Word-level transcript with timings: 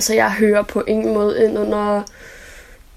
altså 0.00 0.14
jeg 0.14 0.32
hører 0.32 0.62
på 0.62 0.82
ingen 0.86 1.14
måde 1.14 1.44
ind 1.44 1.58
under 1.58 2.02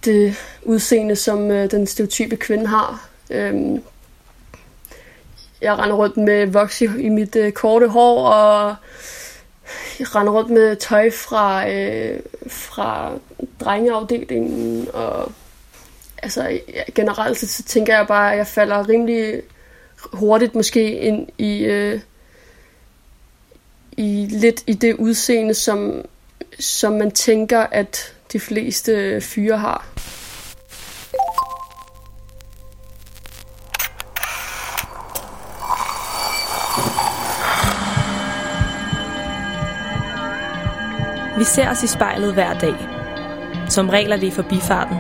det 0.06 0.36
udseende, 0.62 1.16
som 1.16 1.52
øh, 1.52 1.72
den 1.72 1.88
stereotype 1.88 2.36
kvinde 2.36 2.68
har. 2.68 3.10
Øhm, 3.30 3.84
jeg 5.62 5.80
render 5.80 5.96
rundt 5.96 6.18
med 6.18 6.46
voks 6.46 6.82
i, 6.82 6.86
i 7.00 7.10
mit 7.10 7.36
øh, 7.36 7.52
korte 7.52 7.88
hår, 7.88 8.28
og 8.28 8.76
jeg 10.00 10.16
render 10.16 10.34
rundt 10.34 10.50
med 10.50 10.76
tøj 10.76 11.12
fra, 11.12 11.70
øh, 11.70 12.20
fra 12.48 13.12
drengeafdelingen, 13.60 14.88
og 14.94 15.32
altså 16.18 16.60
generelt 16.96 17.38
så, 17.38 17.48
så 17.48 17.64
tænker 17.64 17.98
jeg 17.98 18.08
bare, 18.08 18.32
at 18.32 18.38
jeg 18.38 18.48
falder 18.48 18.90
rimelig 18.90 19.42
hurtigt 20.14 20.56
måske 20.56 21.00
ind 21.00 21.28
i, 21.38 21.64
øh, 21.64 22.00
i 23.92 24.28
lidt 24.32 24.64
i 24.68 24.74
det 24.74 24.96
udseende, 24.96 25.54
som, 25.54 26.06
som 26.60 26.94
man 26.94 27.12
tænker, 27.12 27.60
at 27.60 28.14
de 28.34 28.40
fleste 28.40 29.22
fyre 29.22 29.58
har. 29.58 29.88
Vi 41.38 41.44
ser 41.44 41.70
os 41.70 41.84
i 41.84 41.88
spejlet 41.88 42.34
hver 42.34 42.60
dag. 42.60 42.76
Som 43.70 43.90
regler 43.90 44.18
vi 44.18 44.28
i 44.28 44.32
forbifarten. 44.32 44.98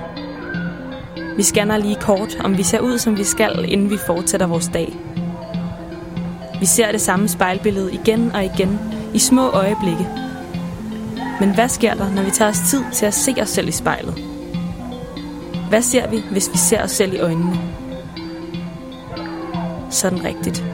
Vi 1.37 1.43
scanner 1.43 1.77
lige 1.77 1.95
kort, 2.01 2.37
om 2.43 2.57
vi 2.57 2.63
ser 2.63 2.79
ud, 2.79 2.97
som 2.97 3.17
vi 3.17 3.23
skal, 3.23 3.65
inden 3.67 3.89
vi 3.89 3.97
fortsætter 3.97 4.47
vores 4.47 4.67
dag. 4.73 4.93
Vi 6.59 6.65
ser 6.65 6.91
det 6.91 7.01
samme 7.01 7.27
spejlbillede 7.27 7.93
igen 7.93 8.31
og 8.31 8.45
igen, 8.45 8.79
i 9.13 9.19
små 9.19 9.49
øjeblikke. 9.49 10.22
Men 11.43 11.53
hvad 11.53 11.69
sker 11.69 11.93
der, 11.93 12.09
når 12.09 12.23
vi 12.23 12.31
tager 12.31 12.51
os 12.51 12.59
tid 12.59 12.83
til 12.93 13.05
at 13.05 13.13
se 13.13 13.35
os 13.41 13.49
selv 13.49 13.67
i 13.67 13.71
spejlet? 13.71 14.13
Hvad 15.69 15.81
ser 15.81 16.09
vi, 16.09 16.23
hvis 16.31 16.49
vi 16.51 16.57
ser 16.57 16.83
os 16.83 16.91
selv 16.91 17.13
i 17.13 17.19
øjnene? 17.19 17.59
Sådan 19.89 20.23
rigtigt. 20.23 20.65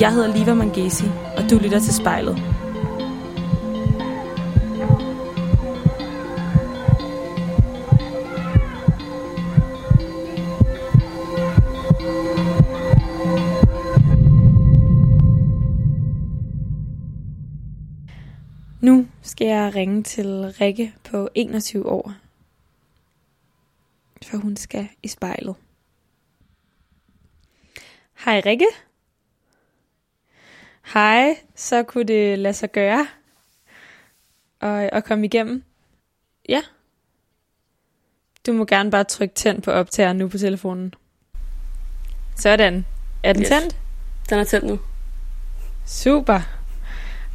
Jeg 0.00 0.12
hedder 0.12 0.36
Liva 0.36 0.54
Mangesi, 0.54 1.04
og 1.36 1.50
du 1.50 1.58
lytter 1.58 1.80
til 1.80 1.94
spejlet. 1.94 2.55
Skal 19.36 19.46
jeg 19.46 19.74
ringe 19.74 20.02
til 20.02 20.54
Rikke 20.60 20.94
på 21.04 21.28
21 21.34 21.86
år. 21.86 22.14
For 24.26 24.36
hun 24.36 24.56
skal 24.56 24.88
i 25.02 25.08
spejlet. 25.08 25.54
Hej 28.24 28.42
Rikke. 28.46 28.66
Hej, 30.94 31.36
så 31.54 31.82
kunne 31.82 32.04
det 32.04 32.38
lade 32.38 32.54
sig 32.54 32.72
gøre 32.72 33.06
og, 34.60 34.90
og 34.92 35.04
komme 35.04 35.24
igennem. 35.26 35.64
Ja. 36.48 36.62
Du 38.46 38.52
må 38.52 38.64
gerne 38.64 38.90
bare 38.90 39.04
trykke 39.04 39.34
tænd 39.34 39.62
på 39.62 39.70
optageren 39.70 40.18
nu 40.18 40.28
på 40.28 40.38
telefonen. 40.38 40.94
Sådan. 42.36 42.86
Er 43.22 43.32
den 43.32 43.42
yes. 43.42 43.48
tændt? 43.48 43.76
Den 44.30 44.38
er 44.38 44.44
tændt 44.44 44.66
nu. 44.66 44.78
Super. 45.86 46.55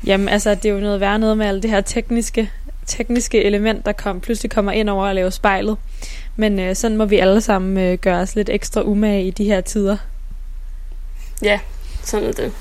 Jamen 0.06 0.30
altså, 0.30 0.56
det 0.56 0.66
er 0.66 0.74
jo 0.74 0.80
noget 0.80 1.00
værre 1.00 1.20
noget 1.20 1.38
med 1.38 1.46
alle 1.46 1.62
det 1.62 1.70
her 1.70 1.82
tekniske, 1.82 2.52
tekniske 2.86 3.44
element, 3.44 3.86
der 3.86 3.92
kom, 3.92 4.22
pludselig 4.22 4.52
kommer 4.52 4.72
ind 4.72 4.90
over 4.90 5.06
at 5.06 5.16
lave 5.16 5.32
spejlet. 5.32 5.78
Men 6.36 6.60
øh, 6.60 6.76
sådan 6.76 6.98
må 6.98 7.06
vi 7.06 7.20
alle 7.20 7.42
sammen 7.42 7.78
øh, 7.78 7.98
gøre 7.98 8.20
os 8.20 8.36
lidt 8.36 8.50
ekstra 8.50 8.82
umage 8.82 9.28
i 9.28 9.32
de 9.32 9.44
her 9.44 9.62
tider. 9.62 9.98
Ja, 11.42 11.60
sådan 12.04 12.30
er 12.30 12.32
det. 12.32 12.54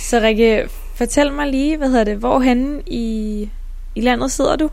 Så 0.00 0.20
Rikke, 0.20 0.68
fortæl 0.94 1.32
mig 1.32 1.46
lige, 1.46 1.76
hvad 1.76 1.88
hedder 1.88 2.04
det, 2.04 2.16
hvorhenne 2.16 2.82
i, 2.86 3.50
i 3.94 4.00
landet 4.00 4.32
sidder 4.32 4.56
du? 4.56 4.70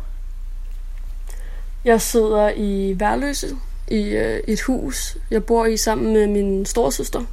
Jeg 1.85 2.01
sidder 2.01 2.51
i 2.55 2.95
Værløse, 2.99 3.55
i 3.87 4.01
øh, 4.03 4.39
et 4.47 4.61
hus, 4.61 5.17
jeg 5.31 5.43
bor 5.43 5.65
i 5.65 5.77
sammen 5.77 6.13
med 6.13 6.27
min 6.27 6.65
storsøster. 6.65 7.23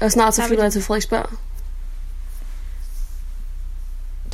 Og 0.00 0.12
snart 0.12 0.34
så 0.34 0.42
flytter 0.46 0.64
jeg 0.64 0.72
til 0.72 0.82
Frederiksberg. 0.82 1.30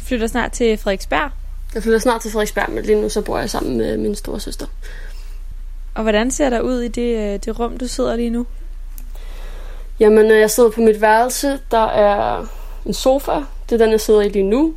Du 0.00 0.01
flytter 0.12 0.26
snart 0.26 0.52
til 0.52 0.76
Frederiksberg? 0.78 1.30
Jeg 1.74 1.82
flytter 1.82 1.98
snart 1.98 2.20
til 2.20 2.30
Frederiksberg, 2.30 2.70
men 2.70 2.84
lige 2.84 3.00
nu 3.00 3.08
så 3.08 3.20
bor 3.20 3.38
jeg 3.38 3.50
sammen 3.50 3.76
med 3.76 3.96
min 3.96 4.14
storsøster. 4.14 4.66
Og 5.94 6.02
hvordan 6.02 6.30
ser 6.30 6.50
der 6.50 6.60
ud 6.60 6.80
i 6.80 6.88
det, 6.88 7.16
øh, 7.16 7.40
det 7.44 7.58
rum, 7.60 7.78
du 7.78 7.86
sidder 7.86 8.16
lige 8.16 8.30
nu? 8.30 8.46
Jamen, 10.00 10.30
jeg 10.30 10.50
sidder 10.50 10.70
på 10.70 10.80
mit 10.80 11.00
værelse. 11.00 11.58
Der 11.70 11.86
er 11.86 12.46
en 12.86 12.94
sofa. 12.94 13.32
Det 13.68 13.74
er 13.74 13.84
den, 13.84 13.90
jeg 13.90 14.00
sidder 14.00 14.20
i 14.20 14.28
lige 14.28 14.42
nu. 14.42 14.74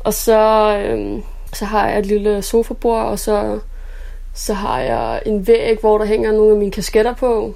Og 0.00 0.14
så, 0.14 0.38
øhm, 0.84 1.22
så 1.52 1.64
har 1.64 1.88
jeg 1.88 1.98
et 1.98 2.06
lille 2.06 2.42
sofabord, 2.42 3.04
og 3.04 3.18
så, 3.18 3.58
så 4.34 4.54
har 4.54 4.80
jeg 4.80 5.22
en 5.26 5.46
væg, 5.46 5.78
hvor 5.80 5.98
der 5.98 6.04
hænger 6.04 6.32
nogle 6.32 6.52
af 6.52 6.58
mine 6.58 6.72
kasketter 6.72 7.14
på. 7.14 7.54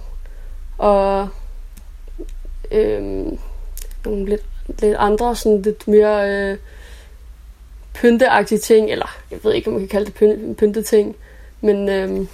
Og 0.78 1.28
øhm, 2.70 3.38
nogle 4.04 4.26
lidt, 4.28 4.44
lidt 4.68 4.96
andre, 4.98 5.36
sådan 5.36 5.62
lidt 5.62 5.88
mere 5.88 6.30
øh, 6.30 6.58
pynteagtige 7.94 8.58
ting. 8.58 8.90
Eller 8.90 9.18
jeg 9.30 9.38
ved 9.42 9.54
ikke, 9.54 9.68
om 9.68 9.72
man 9.72 9.80
kan 9.80 9.88
kalde 9.88 10.10
det 10.10 10.56
pynteting. 10.56 11.16
Men 11.60 11.88
øhm, 11.88 12.28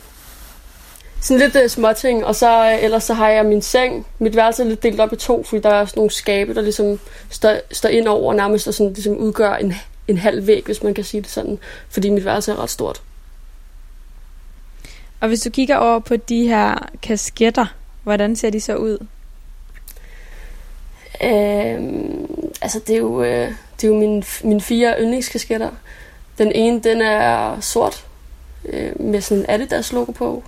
sådan 1.20 1.40
lidt 1.40 1.56
uh, 1.64 1.68
småting, 1.68 2.24
og 2.24 2.34
så 2.34 2.62
uh, 2.62 2.84
ellers 2.84 3.04
så 3.04 3.14
har 3.14 3.28
jeg 3.28 3.44
min 3.44 3.62
seng. 3.62 4.06
Mit 4.18 4.36
værelse 4.36 4.62
er 4.62 4.66
lidt 4.66 4.82
delt 4.82 5.00
op 5.00 5.12
i 5.12 5.16
to, 5.16 5.42
fordi 5.42 5.62
der 5.62 5.70
er 5.70 5.84
sådan 5.84 5.98
nogle 5.98 6.10
skabe, 6.10 6.54
der 6.54 6.60
ligesom 6.60 7.00
står, 7.30 7.56
står 7.72 7.88
ind 7.88 8.08
over 8.08 8.34
nærmest 8.34 8.68
og 8.68 8.74
sådan 8.74 8.92
ligesom 8.92 9.16
udgør 9.16 9.54
en, 9.54 9.74
en 10.08 10.18
halv 10.18 10.46
væg, 10.46 10.62
hvis 10.64 10.82
man 10.82 10.94
kan 10.94 11.04
sige 11.04 11.20
det 11.20 11.30
sådan, 11.30 11.58
fordi 11.88 12.10
mit 12.10 12.24
værelse 12.24 12.52
er 12.52 12.62
ret 12.62 12.70
stort. 12.70 13.02
Og 15.20 15.28
hvis 15.28 15.40
du 15.40 15.50
kigger 15.50 15.76
over 15.76 15.98
på 15.98 16.16
de 16.16 16.48
her 16.48 16.88
kasketter, 17.02 17.66
hvordan 18.02 18.36
ser 18.36 18.50
de 18.50 18.60
så 18.60 18.74
ud? 18.74 19.06
Øhm, 21.22 22.39
altså 22.62 22.78
det 22.86 22.94
er 22.94 22.98
jo, 22.98 23.22
øh, 23.22 23.52
det 23.76 23.84
er 23.84 23.88
jo 23.88 23.98
mine, 23.98 24.22
mine 24.44 24.60
fire 24.60 24.94
yndlingskasketter. 25.00 25.70
Den 26.38 26.52
ene, 26.52 26.80
den 26.80 27.00
er 27.02 27.60
sort, 27.60 28.06
øh, 28.64 29.00
med 29.00 29.20
sådan 29.20 29.44
en 29.44 29.50
Adidas 29.50 29.92
logo 29.92 30.12
på. 30.12 30.44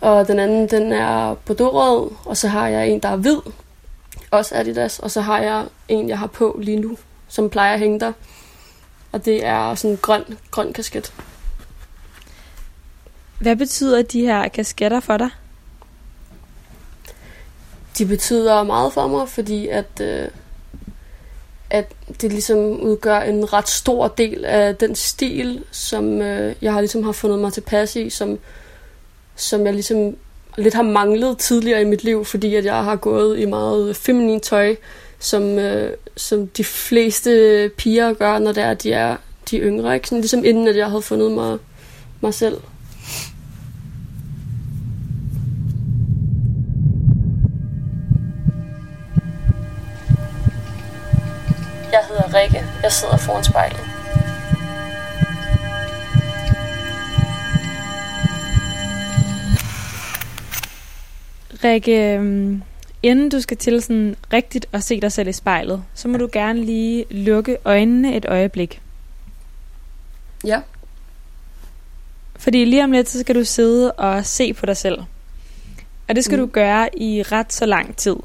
Og 0.00 0.28
den 0.28 0.38
anden, 0.38 0.68
den 0.68 0.92
er 0.92 1.34
bordeaux 1.34 2.12
og 2.24 2.36
så 2.36 2.48
har 2.48 2.68
jeg 2.68 2.88
en, 2.88 3.00
der 3.00 3.08
er 3.08 3.16
hvid, 3.16 3.38
også 4.30 4.54
Adidas, 4.54 4.98
og 4.98 5.10
så 5.10 5.20
har 5.20 5.40
jeg 5.40 5.66
en, 5.88 6.08
jeg 6.08 6.18
har 6.18 6.26
på 6.26 6.60
lige 6.62 6.80
nu, 6.80 6.98
som 7.28 7.50
plejer 7.50 7.72
at 7.72 7.78
hænge 7.78 8.00
der. 8.00 8.12
Og 9.12 9.24
det 9.24 9.44
er 9.46 9.74
sådan 9.74 9.90
en 9.90 9.96
grøn, 10.02 10.24
grøn 10.50 10.72
kasket. 10.72 11.12
Hvad 13.38 13.56
betyder 13.56 14.02
de 14.02 14.20
her 14.20 14.48
kasketter 14.48 15.00
for 15.00 15.16
dig? 15.16 15.30
De 17.98 18.06
betyder 18.06 18.62
meget 18.62 18.92
for 18.92 19.06
mig, 19.06 19.28
fordi 19.28 19.68
at, 19.68 20.00
øh, 20.00 20.28
at 21.74 21.92
det 22.20 22.32
ligesom 22.32 22.80
udgør 22.80 23.20
en 23.20 23.52
ret 23.52 23.68
stor 23.68 24.08
del 24.08 24.44
af 24.44 24.76
den 24.76 24.94
stil, 24.94 25.64
som 25.70 26.22
øh, 26.22 26.54
jeg 26.62 26.72
har 26.72 26.80
ligesom 26.80 27.02
har 27.02 27.12
fundet 27.12 27.38
mig 27.38 27.52
tilpas 27.52 27.96
i, 27.96 28.10
som 28.10 28.38
som 29.36 29.66
jeg 29.66 29.74
ligesom 29.74 30.16
lidt 30.58 30.74
har 30.74 30.82
manglet 30.82 31.38
tidligere 31.38 31.82
i 31.82 31.84
mit 31.84 32.04
liv, 32.04 32.24
fordi 32.24 32.54
at 32.54 32.64
jeg 32.64 32.84
har 32.84 32.96
gået 32.96 33.38
i 33.38 33.44
meget 33.44 33.96
feminin 33.96 34.40
tøj, 34.40 34.76
som, 35.18 35.58
øh, 35.58 35.92
som 36.16 36.46
de 36.46 36.64
fleste 36.64 37.70
piger 37.76 38.14
gør, 38.14 38.38
når 38.38 38.52
det 38.52 38.62
er, 38.62 38.74
de 38.74 38.92
er 38.92 39.16
de 39.50 39.58
yngre. 39.58 39.94
Ikke? 39.94 40.08
Sådan, 40.08 40.20
ligesom 40.20 40.44
inden 40.44 40.68
at 40.68 40.76
jeg 40.76 40.88
havde 40.88 41.02
fundet 41.02 41.32
mig, 41.32 41.58
mig 42.20 42.34
selv. 42.34 42.56
Jeg 51.94 52.04
hedder 52.08 52.34
Rikke. 52.34 52.64
Jeg 52.82 52.92
sidder 52.92 53.16
foran 53.16 53.44
spejlet. 53.44 53.80
Rikke, 61.64 62.14
øhm, 62.14 62.62
inden 63.02 63.28
du 63.28 63.40
skal 63.40 63.56
til 63.56 63.82
sådan 63.82 64.16
rigtigt 64.32 64.66
at 64.72 64.84
se 64.84 65.00
dig 65.00 65.12
selv 65.12 65.28
i 65.28 65.32
spejlet, 65.32 65.84
så 65.94 66.08
må 66.08 66.18
du 66.18 66.28
gerne 66.32 66.64
lige 66.64 67.04
lukke 67.10 67.58
øjnene 67.64 68.16
et 68.16 68.24
øjeblik. 68.28 68.80
Ja. 70.44 70.60
Fordi 72.36 72.64
lige 72.64 72.84
om 72.84 72.92
lidt, 72.92 73.08
så 73.08 73.20
skal 73.20 73.34
du 73.34 73.44
sidde 73.44 73.92
og 73.92 74.26
se 74.26 74.54
på 74.54 74.66
dig 74.66 74.76
selv. 74.76 74.98
Og 76.08 76.16
det 76.16 76.24
skal 76.24 76.38
mm. 76.38 76.46
du 76.46 76.52
gøre 76.52 76.98
i 76.98 77.22
ret 77.22 77.52
så 77.52 77.66
lang 77.66 77.96
tid. 77.96 78.16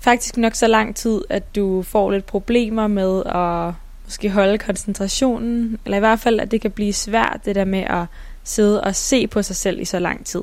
Faktisk 0.00 0.36
nok 0.36 0.54
så 0.54 0.66
lang 0.66 0.96
tid, 0.96 1.20
at 1.28 1.54
du 1.56 1.82
får 1.82 2.10
lidt 2.10 2.26
problemer 2.26 2.86
med 2.86 3.22
at 3.24 3.74
måske 4.04 4.30
holde 4.30 4.58
koncentrationen, 4.58 5.78
eller 5.84 5.96
i 5.96 6.00
hvert 6.00 6.20
fald, 6.20 6.40
at 6.40 6.50
det 6.50 6.60
kan 6.60 6.70
blive 6.70 6.92
svært, 6.92 7.40
det 7.44 7.54
der 7.54 7.64
med 7.64 7.82
at 7.82 8.04
sidde 8.44 8.80
og 8.80 8.94
se 8.94 9.26
på 9.26 9.42
sig 9.42 9.56
selv 9.56 9.80
i 9.80 9.84
så 9.84 9.98
lang 9.98 10.26
tid. 10.26 10.42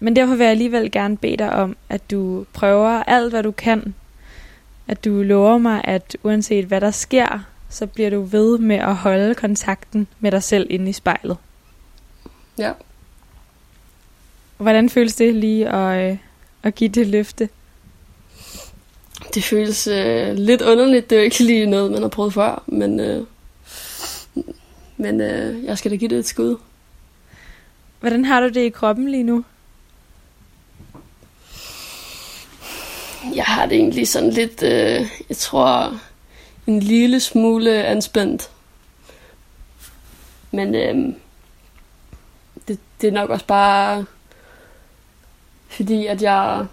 Men 0.00 0.16
derfor 0.16 0.34
vil 0.34 0.44
jeg 0.44 0.50
alligevel 0.50 0.90
gerne 0.90 1.16
bede 1.16 1.36
dig 1.36 1.52
om, 1.52 1.76
at 1.88 2.10
du 2.10 2.46
prøver 2.52 3.02
alt, 3.02 3.32
hvad 3.32 3.42
du 3.42 3.50
kan. 3.50 3.94
At 4.88 5.04
du 5.04 5.22
lover 5.22 5.58
mig, 5.58 5.80
at 5.84 6.16
uanset 6.22 6.64
hvad 6.64 6.80
der 6.80 6.90
sker, 6.90 7.44
så 7.68 7.86
bliver 7.86 8.10
du 8.10 8.22
ved 8.22 8.58
med 8.58 8.76
at 8.76 8.96
holde 8.96 9.34
kontakten 9.34 10.06
med 10.20 10.32
dig 10.32 10.42
selv 10.42 10.66
inde 10.70 10.90
i 10.90 10.92
spejlet. 10.92 11.36
Ja. 12.58 12.72
Hvordan 14.56 14.88
føles 14.88 15.14
det 15.14 15.34
lige 15.34 15.68
at, 15.68 16.10
øh, 16.10 16.18
at 16.62 16.74
give 16.74 16.90
det 16.90 17.06
løfte? 17.06 17.48
Det 19.34 19.44
føles 19.44 19.86
øh, 19.86 20.34
lidt 20.34 20.62
underligt. 20.62 21.10
Det 21.10 21.16
er 21.16 21.20
jo 21.20 21.24
ikke 21.24 21.44
lige 21.44 21.66
noget, 21.66 21.92
man 21.92 22.02
har 22.02 22.08
prøvet 22.08 22.34
før, 22.34 22.62
men, 22.66 23.00
øh, 23.00 23.26
men 24.96 25.20
øh, 25.20 25.64
jeg 25.64 25.78
skal 25.78 25.90
da 25.90 25.96
give 25.96 26.10
det 26.10 26.18
et 26.18 26.26
skud. 26.26 26.56
Hvordan 28.00 28.24
har 28.24 28.40
du 28.40 28.48
det 28.48 28.60
i 28.60 28.68
kroppen 28.68 29.10
lige 29.10 29.22
nu? 29.22 29.44
Jeg 33.34 33.44
har 33.44 33.66
det 33.66 33.78
egentlig 33.78 34.08
sådan 34.08 34.30
lidt, 34.30 34.62
øh, 34.62 35.06
jeg 35.28 35.36
tror, 35.36 36.00
en 36.66 36.80
lille 36.80 37.20
smule 37.20 37.84
anspændt. 37.84 38.50
Men 40.50 40.74
øh, 40.74 41.14
det, 42.68 42.78
det 43.00 43.08
er 43.08 43.12
nok 43.12 43.30
også 43.30 43.46
bare 43.46 44.04
fordi, 45.68 46.06
at 46.06 46.22
jeg... 46.22 46.66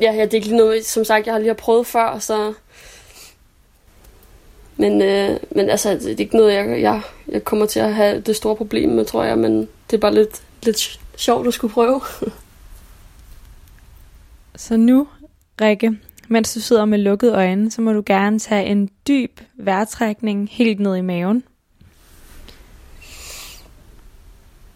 Ja, 0.00 0.12
ja, 0.12 0.24
det 0.24 0.30
er 0.30 0.34
ikke 0.34 0.46
lige 0.46 0.56
noget, 0.56 0.86
som 0.86 1.04
sagt, 1.04 1.26
jeg 1.26 1.34
har 1.34 1.38
lige 1.38 1.48
har 1.48 1.54
prøvet 1.54 1.86
før, 1.86 2.18
så... 2.18 2.54
Men, 4.76 5.02
øh, 5.02 5.40
men 5.50 5.70
altså, 5.70 5.90
det 5.90 6.06
er 6.06 6.16
ikke 6.18 6.36
noget, 6.36 6.54
jeg, 6.54 6.80
jeg, 6.80 7.02
jeg 7.28 7.44
kommer 7.44 7.66
til 7.66 7.80
at 7.80 7.94
have 7.94 8.20
det 8.20 8.36
store 8.36 8.56
problem 8.56 8.88
med, 8.88 9.04
tror 9.04 9.24
jeg, 9.24 9.38
men 9.38 9.60
det 9.60 9.96
er 9.96 10.00
bare 10.00 10.14
lidt, 10.14 10.42
lidt 10.62 11.00
sjovt 11.16 11.46
at 11.46 11.54
skulle 11.54 11.74
prøve. 11.74 12.00
Så 14.56 14.76
nu, 14.76 15.08
Rikke, 15.60 15.98
mens 16.28 16.54
du 16.54 16.60
sidder 16.60 16.84
med 16.84 16.98
lukkede 16.98 17.32
øjne, 17.32 17.70
så 17.70 17.82
må 17.82 17.92
du 17.92 18.02
gerne 18.06 18.38
tage 18.38 18.64
en 18.64 18.90
dyb 19.08 19.40
vejrtrækning 19.54 20.48
helt 20.52 20.80
ned 20.80 20.96
i 20.96 21.00
maven. 21.00 21.44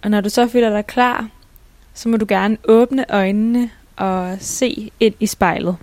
Og 0.02 0.11
når 0.11 0.20
du 0.20 0.29
så 0.29 0.49
føler 0.49 0.70
dig 0.70 0.87
klar, 0.87 1.29
så 1.95 2.09
må 2.09 2.17
du 2.17 2.27
gerne 2.29 2.57
åbne 2.65 3.05
øjnene 3.09 3.71
og 3.97 4.37
se 4.41 4.91
ind 5.01 5.15
i 5.21 5.27
spejlet. 5.27 5.77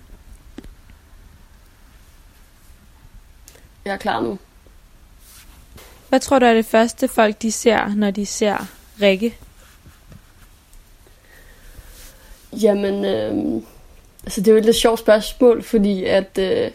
Jeg 3.86 3.94
er 3.94 3.98
klar 3.98 4.22
nu. 4.22 4.38
Hvad 6.10 6.20
tror 6.20 6.40
du 6.40 6.46
er 6.46 6.54
det 6.54 6.66
første 6.66 7.08
folk 7.08 7.42
de 7.42 7.52
ser, 7.52 7.96
når 7.96 8.12
de 8.12 8.26
ser 8.26 8.68
Rikke? 9.02 9.38
Jamen, 12.54 13.06
øh, 13.06 13.62
altså 14.24 14.42
det 14.42 14.48
er 14.48 14.52
jo 14.52 14.58
et 14.58 14.66
lidt 14.66 14.76
sjovt 14.76 15.00
spørgsmål, 15.00 15.64
fordi 15.64 16.04
at 16.04 16.38
øh, 16.40 16.72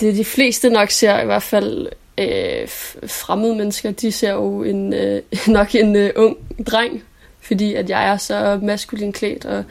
det 0.00 0.16
de 0.16 0.24
fleste 0.24 0.70
nok 0.70 0.90
ser, 0.90 1.20
i 1.20 1.24
hvert 1.24 1.42
fald 1.42 1.88
øh, 2.18 2.68
fremmede 3.08 3.54
mennesker, 3.54 3.90
de 3.90 4.12
ser 4.12 4.32
jo 4.32 4.62
en, 4.62 4.92
øh, 4.92 5.22
nok 5.46 5.74
en 5.74 5.96
øh, 5.96 6.10
ung 6.16 6.36
dreng, 6.66 7.04
fordi 7.48 7.74
at 7.74 7.90
jeg 7.90 8.08
er 8.08 8.16
så 8.16 8.58
maskulin 8.62 9.12
klædt 9.12 9.44
og 9.44 9.64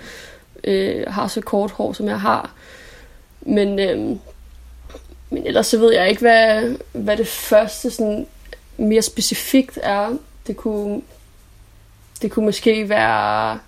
øh, 0.64 1.04
har 1.08 1.28
så 1.28 1.42
kort 1.42 1.72
hår, 1.72 1.94
som 1.94 2.08
jeg 2.08 2.22
har. 2.22 2.54
Men, 3.42 3.80
øh, 3.80 3.98
men 5.30 5.48
ellers 5.48 5.68
så 5.68 5.78
ved 5.78 5.94
jeg 5.94 6.10
ikke, 6.10 6.22
hvad, 6.22 6.76
hvad 6.92 7.18
det 7.18 7.28
første 7.28 7.92
sådan 7.92 8.28
mere 8.78 9.02
specifikt 9.02 9.80
er. 9.84 10.18
Det 10.48 10.58
kunne, 10.58 11.02
det 12.22 12.32
kunne 12.32 12.46
måske 12.46 12.90
være 12.90 13.60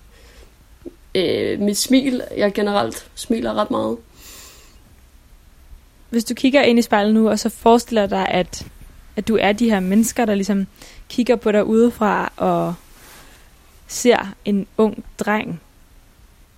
øh, 1.14 1.60
mit 1.60 1.78
smil. 1.78 2.22
Jeg 2.36 2.52
generelt 2.52 3.06
smiler 3.14 3.54
ret 3.54 3.70
meget. 3.70 3.96
Hvis 6.10 6.24
du 6.24 6.34
kigger 6.34 6.62
ind 6.62 6.78
i 6.78 6.82
spejlet 6.82 7.14
nu, 7.14 7.28
og 7.28 7.38
så 7.38 7.48
forestiller 7.48 8.06
dig, 8.06 8.28
at, 8.28 8.66
at 9.16 9.28
du 9.28 9.36
er 9.40 9.52
de 9.52 9.70
her 9.70 9.80
mennesker, 9.80 10.24
der 10.24 10.34
ligesom 10.34 10.66
kigger 11.08 11.36
på 11.36 11.52
dig 11.52 11.64
udefra 11.64 12.32
og 12.36 12.74
ser 13.90 14.34
en 14.44 14.66
ung 14.76 15.04
dreng. 15.18 15.60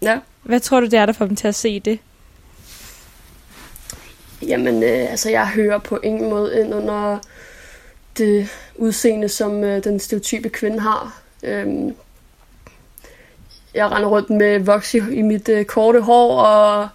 Ja. 0.02 0.19
Hvad 0.43 0.61
tror 0.61 0.81
du, 0.81 0.87
det 0.87 0.94
er, 0.94 1.06
der 1.06 1.12
får 1.12 1.26
dem 1.26 1.37
til 1.37 1.49
at 1.49 1.55
se 1.55 1.81
det? 1.81 1.99
Jamen, 4.43 4.82
øh, 4.82 5.11
altså 5.11 5.31
jeg 5.31 5.49
hører 5.49 5.79
på 5.79 5.99
ingen 6.02 6.31
måde 6.31 6.61
ind 6.61 6.75
under 6.75 7.19
det 8.19 8.49
udseende, 8.75 9.29
som 9.29 9.64
øh, 9.64 9.84
den 9.84 10.00
stereotype 10.00 10.49
kvinde 10.49 10.81
har. 10.81 11.20
Øhm, 11.43 11.94
jeg 13.75 13.90
render 13.90 14.08
rundt 14.08 14.31
med 14.31 14.58
voks 14.58 14.94
i, 14.94 14.99
i 14.99 15.23
mit 15.23 15.49
øh, 15.49 15.64
korte 15.64 16.00
hår, 16.00 16.40
og 16.40 16.88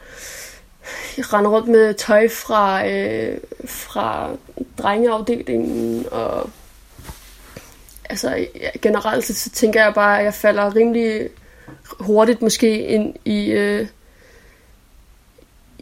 jeg 1.17 1.33
render 1.33 1.51
rundt 1.51 1.67
med 1.67 1.93
tøj 1.93 2.27
fra, 2.29 2.87
øh, 2.87 3.37
fra 3.65 4.29
drengeafdelingen, 4.77 6.05
og 6.11 6.49
altså 8.09 8.47
generelt 8.81 9.25
så 9.25 9.49
tænker 9.49 9.83
jeg 9.83 9.93
bare, 9.93 10.19
at 10.19 10.25
jeg 10.25 10.33
falder 10.33 10.75
rimelig 10.75 11.29
hurtigt 11.99 12.41
måske 12.41 12.85
ind 12.85 13.15
i, 13.25 13.51
øh, 13.51 13.87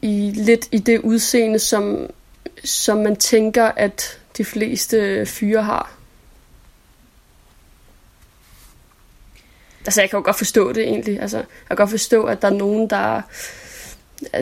i 0.02 0.32
lidt 0.36 0.68
i 0.72 0.78
det 0.78 1.00
udseende, 1.00 1.60
som, 1.60 2.10
som 2.64 2.98
man 2.98 3.16
tænker, 3.16 3.66
at 3.66 4.20
de 4.38 4.46
fleste 4.46 5.26
fyre 5.26 5.64
har. 5.64 5.96
Altså, 9.86 10.02
jeg 10.02 10.10
kan 10.10 10.20
jo 10.20 10.26
godt 10.26 10.38
forstå 10.38 10.74
det 10.74 10.84
egentlig. 10.84 11.22
Altså, 11.22 11.38
jeg 11.38 11.46
kan 11.68 11.78
godt 11.78 11.90
forstå, 11.90 12.24
at 12.24 12.42
der 12.42 12.48
er 12.48 12.52
nogen, 12.54 12.90
der, 12.90 13.22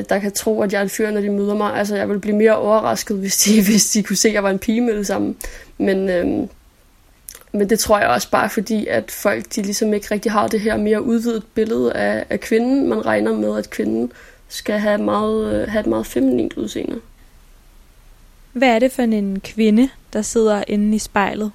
der 0.10 0.20
kan 0.20 0.32
tro, 0.32 0.62
at 0.62 0.74
jeg 0.74 0.80
er 0.80 0.84
en 0.84 0.90
fyr, 0.90 1.12
når 1.12 1.22
de 1.22 1.30
møder 1.30 1.56
mig. 1.56 1.74
Altså, 1.74 1.96
jeg 1.96 2.08
ville 2.08 2.22
blive 2.22 2.36
mere 2.36 2.58
overrasket, 2.58 3.18
hvis 3.18 3.38
de, 3.38 3.64
hvis 3.70 3.92
de 3.92 4.04
kunne 4.04 4.16
se, 4.16 4.28
at 4.28 4.34
jeg 4.34 4.44
var 4.44 4.50
en 4.50 4.60
pige 4.60 4.82
med 4.82 4.98
det 4.98 5.08
samme. 5.08 5.36
Men, 5.78 6.10
øhm, 6.10 6.50
men 7.54 7.70
det 7.70 7.80
tror 7.80 8.00
jeg 8.00 8.08
også 8.08 8.30
bare 8.30 8.50
fordi, 8.50 8.88
at 8.88 9.12
folk 9.12 9.56
de 9.56 9.62
ligesom 9.62 9.94
ikke 9.94 10.08
rigtig 10.12 10.32
har 10.32 10.48
det 10.48 10.60
her 10.60 10.78
mere 10.78 11.02
udvidet 11.02 11.44
billede 11.54 11.94
af, 11.94 12.26
af 12.30 12.40
kvinden. 12.40 12.90
Man 12.90 13.06
regner 13.06 13.34
med, 13.34 13.58
at 13.58 13.70
kvinden 13.70 14.12
skal 14.48 14.80
have, 14.80 14.98
meget, 14.98 15.54
øh, 15.54 15.68
have 15.68 15.80
et 15.80 15.88
meget 15.88 16.08
feminint 16.08 16.54
udseende. 16.54 17.02
Hvad 18.54 18.68
er 18.68 18.80
det 18.80 18.92
for 18.92 19.04
en 19.04 19.40
kvinde, 19.40 19.90
der 20.14 20.22
sidder 20.22 20.64
inde 20.68 20.96
i 20.96 21.00
spejlet? 21.00 21.52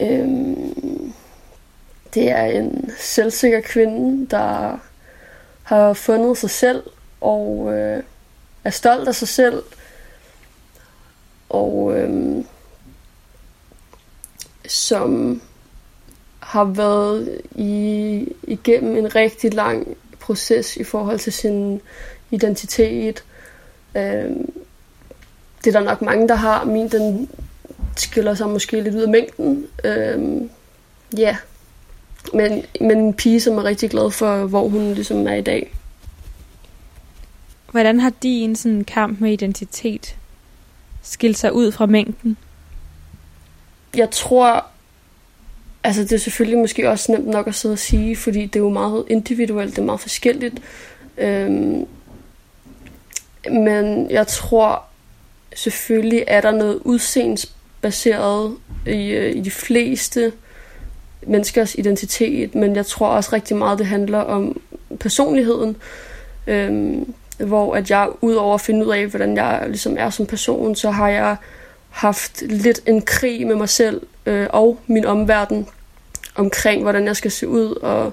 Øhm, 0.00 1.12
det 2.14 2.30
er 2.30 2.44
en 2.44 2.90
selvsikker 2.98 3.60
kvinde, 3.60 4.26
der 4.30 4.78
har 5.62 5.92
fundet 5.92 6.38
sig 6.38 6.50
selv 6.50 6.82
og 7.20 7.72
øh, 7.72 8.02
er 8.64 8.70
stolt 8.70 9.08
af 9.08 9.14
sig 9.14 9.28
selv. 9.28 9.62
Og 11.48 11.96
øh, 11.96 12.44
som 14.88 15.40
har 16.40 16.64
været 16.64 17.40
i, 17.54 18.28
igennem 18.42 18.96
en 18.96 19.14
rigtig 19.14 19.54
lang 19.54 19.96
proces 20.20 20.76
i 20.76 20.84
forhold 20.84 21.18
til 21.18 21.32
sin 21.32 21.80
identitet. 22.30 23.24
Øh, 23.94 24.30
det 25.64 25.74
er 25.74 25.80
der 25.80 25.80
nok 25.80 26.02
mange, 26.02 26.28
der 26.28 26.34
har. 26.34 26.64
Min, 26.64 26.88
den 26.88 27.28
skiller 27.96 28.34
sig 28.34 28.48
måske 28.48 28.80
lidt 28.80 28.94
ud 28.94 29.02
af 29.02 29.08
mængden. 29.08 29.66
Øh, 29.84 30.42
ja, 31.18 31.22
yeah. 31.22 31.36
men, 32.32 32.64
men 32.80 32.98
en 32.98 33.14
pige, 33.14 33.40
som 33.40 33.58
er 33.58 33.64
rigtig 33.64 33.90
glad 33.90 34.10
for, 34.10 34.46
hvor 34.46 34.68
hun 34.68 34.94
ligesom 34.94 35.26
er 35.26 35.34
i 35.34 35.42
dag. 35.42 35.74
Hvordan 37.70 38.00
har 38.00 38.12
din 38.22 38.56
sådan, 38.56 38.84
kamp 38.84 39.20
med 39.20 39.32
identitet 39.32 40.16
skilt 41.02 41.38
sig 41.38 41.52
ud 41.52 41.72
fra 41.72 41.86
mængden? 41.86 42.36
jeg 43.96 44.10
tror, 44.10 44.66
altså 45.84 46.02
det 46.02 46.12
er 46.12 46.18
selvfølgelig 46.18 46.58
måske 46.58 46.90
også 46.90 47.12
nemt 47.12 47.26
nok 47.26 47.46
at 47.46 47.54
sidde 47.54 47.72
og 47.72 47.78
sige, 47.78 48.16
fordi 48.16 48.46
det 48.46 48.56
er 48.56 48.60
jo 48.60 48.70
meget 48.70 49.04
individuelt, 49.08 49.70
det 49.70 49.78
er 49.78 49.86
meget 49.86 50.00
forskelligt. 50.00 50.54
Øhm, 51.18 51.86
men 53.50 54.10
jeg 54.10 54.26
tror 54.26 54.82
selvfølgelig 55.56 56.24
er 56.26 56.40
der 56.40 56.50
noget 56.50 56.80
udseendsbaseret 56.84 58.56
i, 58.86 59.10
øh, 59.10 59.36
i 59.36 59.40
de 59.40 59.50
fleste 59.50 60.32
menneskers 61.26 61.74
identitet, 61.74 62.54
men 62.54 62.76
jeg 62.76 62.86
tror 62.86 63.08
også 63.08 63.30
rigtig 63.32 63.56
meget, 63.56 63.78
det 63.78 63.86
handler 63.86 64.18
om 64.18 64.60
personligheden. 65.00 65.76
Øhm, 66.46 67.14
hvor 67.38 67.74
at 67.74 67.90
jeg, 67.90 68.08
udover 68.20 68.54
at 68.54 68.60
finde 68.60 68.86
ud 68.86 68.92
af, 68.92 69.06
hvordan 69.06 69.36
jeg 69.36 69.64
ligesom 69.66 69.96
er 69.98 70.10
som 70.10 70.26
person, 70.26 70.76
så 70.76 70.90
har 70.90 71.08
jeg 71.08 71.36
haft 71.90 72.42
lidt 72.42 72.80
en 72.86 73.02
krig 73.02 73.46
med 73.46 73.54
mig 73.54 73.68
selv 73.68 74.02
øh, 74.26 74.46
og 74.50 74.78
min 74.86 75.04
omverden 75.04 75.68
omkring, 76.34 76.82
hvordan 76.82 77.06
jeg 77.06 77.16
skal 77.16 77.30
se 77.30 77.48
ud, 77.48 77.76
og 77.82 78.12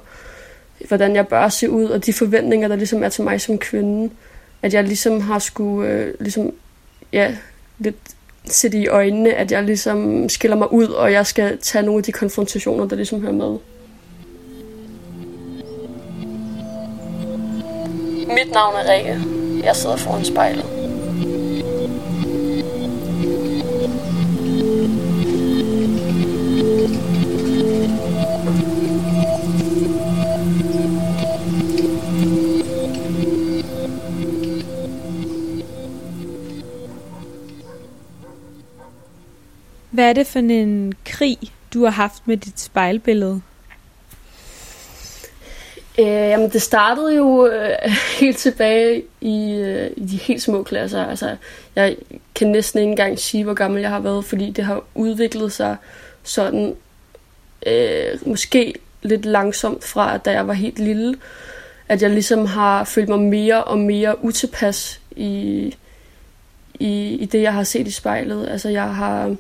hvordan 0.88 1.16
jeg 1.16 1.28
bør 1.28 1.50
se 1.50 1.70
ud, 1.70 1.86
og 1.86 2.06
de 2.06 2.14
forventninger, 2.14 2.68
der 2.68 2.76
ligesom 2.76 3.04
er 3.04 3.10
til 3.10 3.24
mig 3.24 3.42
som 3.42 3.58
kvinde. 3.58 4.14
At 4.62 4.74
jeg 4.74 4.84
ligesom 4.84 5.22
har 5.22 5.40
skulle, 5.40 5.90
øh, 5.90 6.14
ligesom, 6.20 6.54
ja, 7.14 7.36
lidt 7.80 7.96
sætte 8.46 8.78
i 8.78 8.88
øjnene, 8.88 9.34
at 9.34 9.52
jeg 9.52 9.64
ligesom 9.64 10.30
skiller 10.30 10.58
mig 10.58 10.74
ud, 10.74 10.88
og 10.88 11.12
jeg 11.12 11.26
skal 11.26 11.58
tage 11.58 11.86
nogle 11.86 11.98
af 11.98 12.04
de 12.04 12.12
konfrontationer, 12.12 12.88
der 12.88 12.96
ligesom 12.96 13.22
hører 13.22 13.34
med. 13.34 13.58
Mit 18.28 18.52
navn 18.54 18.76
er 18.76 18.94
Rikke. 18.94 19.20
Jeg 19.64 19.76
sidder 19.76 19.96
foran 19.96 20.26
spejlet. 20.26 20.81
Hvad 40.02 40.10
er 40.10 40.14
det 40.14 40.28
for 40.28 40.40
en 40.40 40.94
krig, 41.06 41.38
du 41.74 41.84
har 41.84 41.92
haft 41.92 42.28
med 42.28 42.38
dit 42.38 42.60
spejlbillede? 42.60 43.42
Øh, 46.00 46.06
jamen, 46.06 46.50
det 46.50 46.62
startede 46.62 47.16
jo 47.16 47.48
øh, 47.48 47.92
helt 48.20 48.38
tilbage 48.38 49.04
i, 49.22 49.52
øh, 49.52 49.92
i 49.98 50.06
de 50.06 50.18
helt 50.18 50.42
små 50.42 50.64
klasser. 50.64 51.06
Altså, 51.06 51.36
jeg 51.76 51.96
kan 52.36 52.48
næsten 52.48 52.80
ikke 52.80 52.90
engang 52.90 53.20
sige, 53.20 53.44
hvor 53.44 53.54
gammel 53.54 53.82
jeg 53.82 53.90
har 53.90 54.00
været, 54.00 54.26
fordi 54.26 54.52
det 54.52 54.64
har 54.66 54.84
udviklet 54.96 55.52
sig 55.52 55.76
sådan, 56.24 56.76
øh, 57.66 58.28
måske 58.28 58.74
lidt 59.02 59.26
langsomt 59.26 59.84
fra, 59.84 60.18
da 60.18 60.32
jeg 60.32 60.48
var 60.48 60.54
helt 60.54 60.80
lille, 60.80 61.16
at 61.88 62.02
jeg 62.02 62.10
ligesom 62.10 62.46
har 62.46 62.84
følt 62.84 63.10
mig 63.10 63.20
mere 63.20 63.64
og 63.64 63.80
mere 63.80 64.24
utilpas 64.26 65.02
i, 65.16 65.76
i, 66.80 67.16
i 67.16 67.26
det, 67.26 67.42
jeg 67.42 67.54
har 67.54 67.64
set 67.64 67.88
i 67.88 67.92
spejlet. 67.92 68.50
Altså, 68.50 68.70
jeg 68.70 68.96
har 68.96 69.36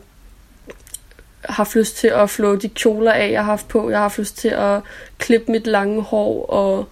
haft 1.53 1.75
lyst 1.75 1.97
til 1.97 2.07
at 2.07 2.29
flå 2.29 2.55
de 2.55 2.69
kjoler 2.69 3.11
af, 3.11 3.31
jeg 3.31 3.39
har 3.39 3.51
haft 3.51 3.67
på. 3.67 3.89
Jeg 3.89 3.97
har 3.97 4.03
haft 4.03 4.19
lyst 4.19 4.37
til 4.37 4.49
at 4.49 4.81
klippe 5.17 5.51
mit 5.51 5.67
lange 5.67 6.01
hår 6.01 6.45
og, 6.45 6.85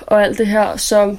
og 0.00 0.22
alt 0.22 0.38
det 0.38 0.46
her. 0.46 0.76
Så, 0.76 1.16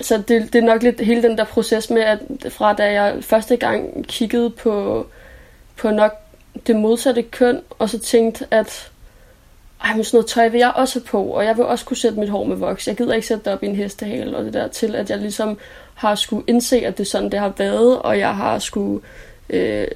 så 0.00 0.16
det, 0.28 0.52
det 0.52 0.54
er 0.54 0.66
nok 0.66 0.82
lidt 0.82 1.00
hele 1.00 1.22
den 1.22 1.38
der 1.38 1.44
proces 1.44 1.90
med, 1.90 2.02
at 2.02 2.20
fra 2.48 2.72
da 2.72 2.92
jeg 2.92 3.16
første 3.20 3.56
gang 3.56 4.06
kiggede 4.06 4.50
på, 4.50 5.06
på 5.76 5.90
nok 5.90 6.12
det 6.66 6.76
modsatte 6.76 7.22
køn, 7.22 7.60
og 7.78 7.90
så 7.90 7.98
tænkte, 7.98 8.46
at 8.50 8.90
ej, 9.84 9.94
men 9.94 10.04
sådan 10.04 10.16
noget 10.16 10.26
tøj 10.26 10.48
vil 10.48 10.58
jeg 10.58 10.72
også 10.74 11.00
på, 11.00 11.22
og 11.22 11.44
jeg 11.44 11.56
vil 11.56 11.64
også 11.64 11.84
kunne 11.84 11.96
sætte 11.96 12.20
mit 12.20 12.28
hår 12.28 12.44
med 12.44 12.56
voks. 12.56 12.88
Jeg 12.88 12.96
gider 12.96 13.14
ikke 13.14 13.26
sætte 13.26 13.44
det 13.44 13.52
op 13.52 13.62
i 13.62 13.66
en 13.66 13.76
hestehale 13.76 14.36
og 14.36 14.44
det 14.44 14.52
der 14.52 14.68
til, 14.68 14.94
at 14.94 15.10
jeg 15.10 15.18
ligesom 15.18 15.58
har 15.94 16.14
skulle 16.14 16.44
indse, 16.46 16.86
at 16.86 16.98
det 16.98 17.04
er 17.04 17.10
sådan, 17.10 17.30
det 17.30 17.40
har 17.40 17.52
været, 17.58 17.98
og 17.98 18.18
jeg 18.18 18.36
har 18.36 18.58
skulle 18.58 19.00
øh, 19.50 19.86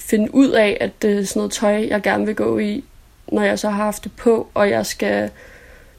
finde 0.00 0.34
ud 0.34 0.48
af, 0.48 0.76
at 0.80 1.02
det 1.02 1.18
er 1.18 1.24
sådan 1.24 1.40
noget 1.40 1.52
tøj, 1.52 1.86
jeg 1.88 2.02
gerne 2.02 2.26
vil 2.26 2.34
gå 2.34 2.58
i, 2.58 2.84
når 3.32 3.42
jeg 3.42 3.58
så 3.58 3.70
har 3.70 3.84
haft 3.84 4.04
det 4.04 4.12
på, 4.12 4.48
og 4.54 4.70
jeg 4.70 4.86
skal, 4.86 5.30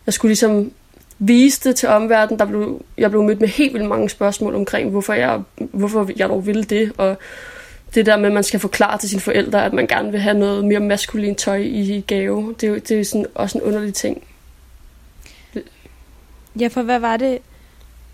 jeg 0.06 0.14
skulle 0.14 0.30
ligesom 0.30 0.72
vise 1.20 1.70
det 1.70 1.76
til 1.76 1.90
omverdenen. 1.90 2.40
Der 2.40 2.46
blev, 2.46 2.82
jeg 2.98 3.10
blev 3.10 3.24
mødt 3.24 3.40
med 3.40 3.48
helt 3.48 3.74
vildt 3.74 3.88
mange 3.88 4.10
spørgsmål 4.10 4.56
omkring, 4.56 4.90
hvorfor 4.90 5.14
jeg, 5.14 5.42
hvorfor 5.56 6.10
jeg 6.18 6.30
dog 6.30 6.46
ville 6.46 6.64
det, 6.64 6.92
og 6.98 7.18
det 7.96 8.06
der 8.06 8.18
med, 8.18 8.26
at 8.26 8.34
man 8.34 8.44
skal 8.44 8.60
forklare 8.60 8.98
til 8.98 9.10
sine 9.10 9.22
forældre, 9.22 9.66
at 9.66 9.74
man 9.74 9.88
gerne 9.88 10.12
vil 10.12 10.20
have 10.20 10.38
noget 10.38 10.66
mere 10.66 10.80
maskulin 10.80 11.36
tøj 11.36 11.58
i 11.58 12.04
gave, 12.08 12.56
det, 12.62 12.70
er, 12.70 12.80
det 12.80 13.00
er 13.00 13.06
sådan, 13.06 13.26
også 13.36 13.58
en 13.58 13.64
underlig 13.64 13.94
ting. 13.94 14.24
Ja, 16.60 16.68
for 16.68 16.82
hvad 16.82 17.00
var 17.00 17.18
det, 17.18 17.40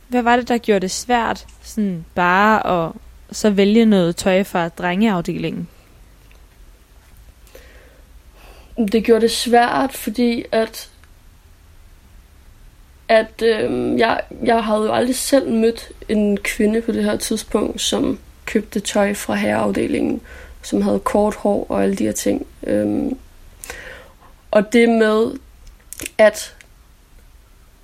hvad 0.07 0.21
var 0.21 0.35
det, 0.35 0.47
der 0.47 0.57
gjorde 0.57 0.79
det 0.79 0.91
svært 0.91 1.45
sådan 1.63 2.05
bare 2.15 2.85
at 2.85 2.91
så 3.31 3.49
vælge 3.49 3.85
noget 3.85 4.15
tøj 4.15 4.43
fra 4.43 4.69
drengeafdelingen? 4.69 5.67
Det 8.77 9.03
gjorde 9.03 9.21
det 9.21 9.31
svært, 9.31 9.93
fordi 9.93 10.45
at 10.51 10.89
at 13.09 13.41
øh, 13.41 13.99
jeg, 13.99 14.21
jeg 14.43 14.63
havde 14.63 14.81
jo 14.81 14.93
aldrig 14.93 15.15
selv 15.15 15.51
mødt 15.51 15.91
en 16.09 16.37
kvinde 16.37 16.81
på 16.81 16.91
det 16.91 17.03
her 17.03 17.15
tidspunkt, 17.17 17.81
som 17.81 18.19
købte 18.45 18.79
tøj 18.79 19.13
fra 19.13 19.35
herreafdelingen, 19.35 20.21
som 20.61 20.81
havde 20.81 20.99
kort 20.99 21.35
hår 21.35 21.65
og 21.69 21.83
alle 21.83 21.95
de 21.95 22.03
her 22.03 22.11
ting. 22.11 22.47
Øh, 22.63 23.11
og 24.51 24.73
det 24.73 24.89
med, 24.89 25.31
at 26.17 26.55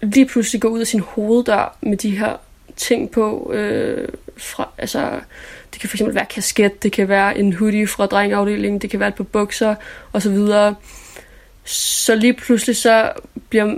lige 0.02 0.26
pludselig 0.26 0.62
gå 0.62 0.68
ud 0.68 0.80
af 0.80 0.88
sin 0.88 1.00
hoveddør 1.00 1.78
med 1.82 1.98
de 1.98 2.18
her 2.18 2.38
ting 2.76 3.12
på, 3.12 3.52
øh, 3.54 4.08
fra, 4.38 4.70
altså 4.78 5.20
det 5.74 5.82
kan 5.82 5.90
fx 5.90 6.02
være 6.06 6.26
kasket, 6.26 6.84
det 6.84 6.92
kan 6.92 7.08
være 7.08 7.38
en 7.38 7.54
hoodie 7.54 7.88
fra 7.88 8.06
drengafdelingen, 8.06 8.82
det 8.82 8.90
kan 8.90 9.00
være 9.00 9.10
et 9.10 9.16
par 9.16 9.24
bukser 9.24 9.76
osv. 10.14 10.38
Så, 10.38 10.74
så 11.66 12.16
lige 12.16 12.34
pludselig 12.34 12.76
så 12.76 13.12
bliver 13.50 13.76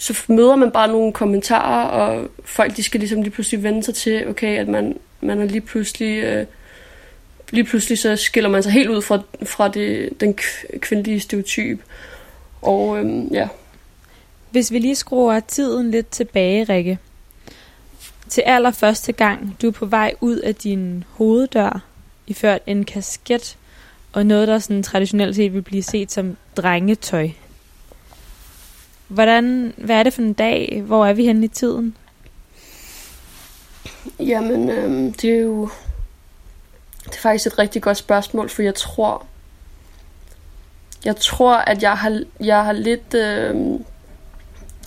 så 0.00 0.22
møder 0.28 0.56
man 0.56 0.70
bare 0.70 0.88
nogle 0.88 1.12
kommentarer, 1.12 1.84
og 1.84 2.30
folk 2.44 2.76
de 2.76 2.82
skal 2.82 3.00
ligesom 3.00 3.22
lige 3.22 3.30
pludselig 3.30 3.62
vende 3.62 3.82
sig 3.82 3.94
til, 3.94 4.28
okay, 4.28 4.58
at 4.58 4.68
man, 4.68 4.98
man 5.20 5.40
er 5.40 5.44
lige 5.44 5.60
pludselig, 5.60 6.24
øh, 6.24 6.46
lige 7.50 7.64
pludselig 7.64 7.98
så 7.98 8.16
skiller 8.16 8.50
man 8.50 8.62
sig 8.62 8.72
helt 8.72 8.88
ud 8.88 9.02
fra, 9.02 9.22
fra 9.42 9.68
det, 9.68 10.20
den 10.20 10.38
kvindelige 10.78 11.20
stereotyp. 11.20 11.80
Og 12.62 12.98
øhm, 12.98 13.28
ja. 13.28 13.48
Hvis 14.50 14.72
vi 14.72 14.78
lige 14.78 14.94
skruer 14.94 15.40
tiden 15.40 15.90
lidt 15.90 16.08
tilbage, 16.08 16.64
Rikke, 16.64 16.98
til 18.30 18.42
allerførste 18.46 19.12
gang, 19.12 19.56
du 19.62 19.68
er 19.68 19.72
på 19.72 19.86
vej 19.86 20.14
ud 20.20 20.36
af 20.36 20.54
din 20.54 21.04
hoveddør, 21.10 21.80
iført 22.26 22.62
en 22.66 22.84
kasket 22.84 23.56
og 24.12 24.26
noget, 24.26 24.48
der 24.48 24.58
sådan 24.58 24.82
traditionelt 24.82 25.36
set 25.36 25.52
vil 25.52 25.62
blive 25.62 25.82
set 25.82 26.12
som 26.12 26.36
drengetøj. 26.56 27.28
Hvordan, 29.08 29.74
hvad 29.76 29.96
er 29.96 30.02
det 30.02 30.12
for 30.12 30.22
en 30.22 30.32
dag? 30.32 30.82
Hvor 30.86 31.06
er 31.06 31.12
vi 31.12 31.24
henne 31.24 31.44
i 31.44 31.48
tiden? 31.48 31.96
Jamen, 34.20 34.70
øhm, 34.70 35.12
det 35.12 35.30
er 35.30 35.38
jo 35.38 35.68
det 37.04 37.16
er 37.16 37.20
faktisk 37.20 37.46
et 37.46 37.58
rigtig 37.58 37.82
godt 37.82 37.96
spørgsmål, 37.96 38.48
for 38.48 38.62
jeg 38.62 38.74
tror, 38.74 39.26
jeg 41.04 41.16
tror, 41.16 41.56
at 41.56 41.82
jeg 41.82 41.92
har, 41.92 42.22
jeg 42.40 42.64
har 42.64 42.72
lidt 42.72 43.14
øh, 43.14 43.80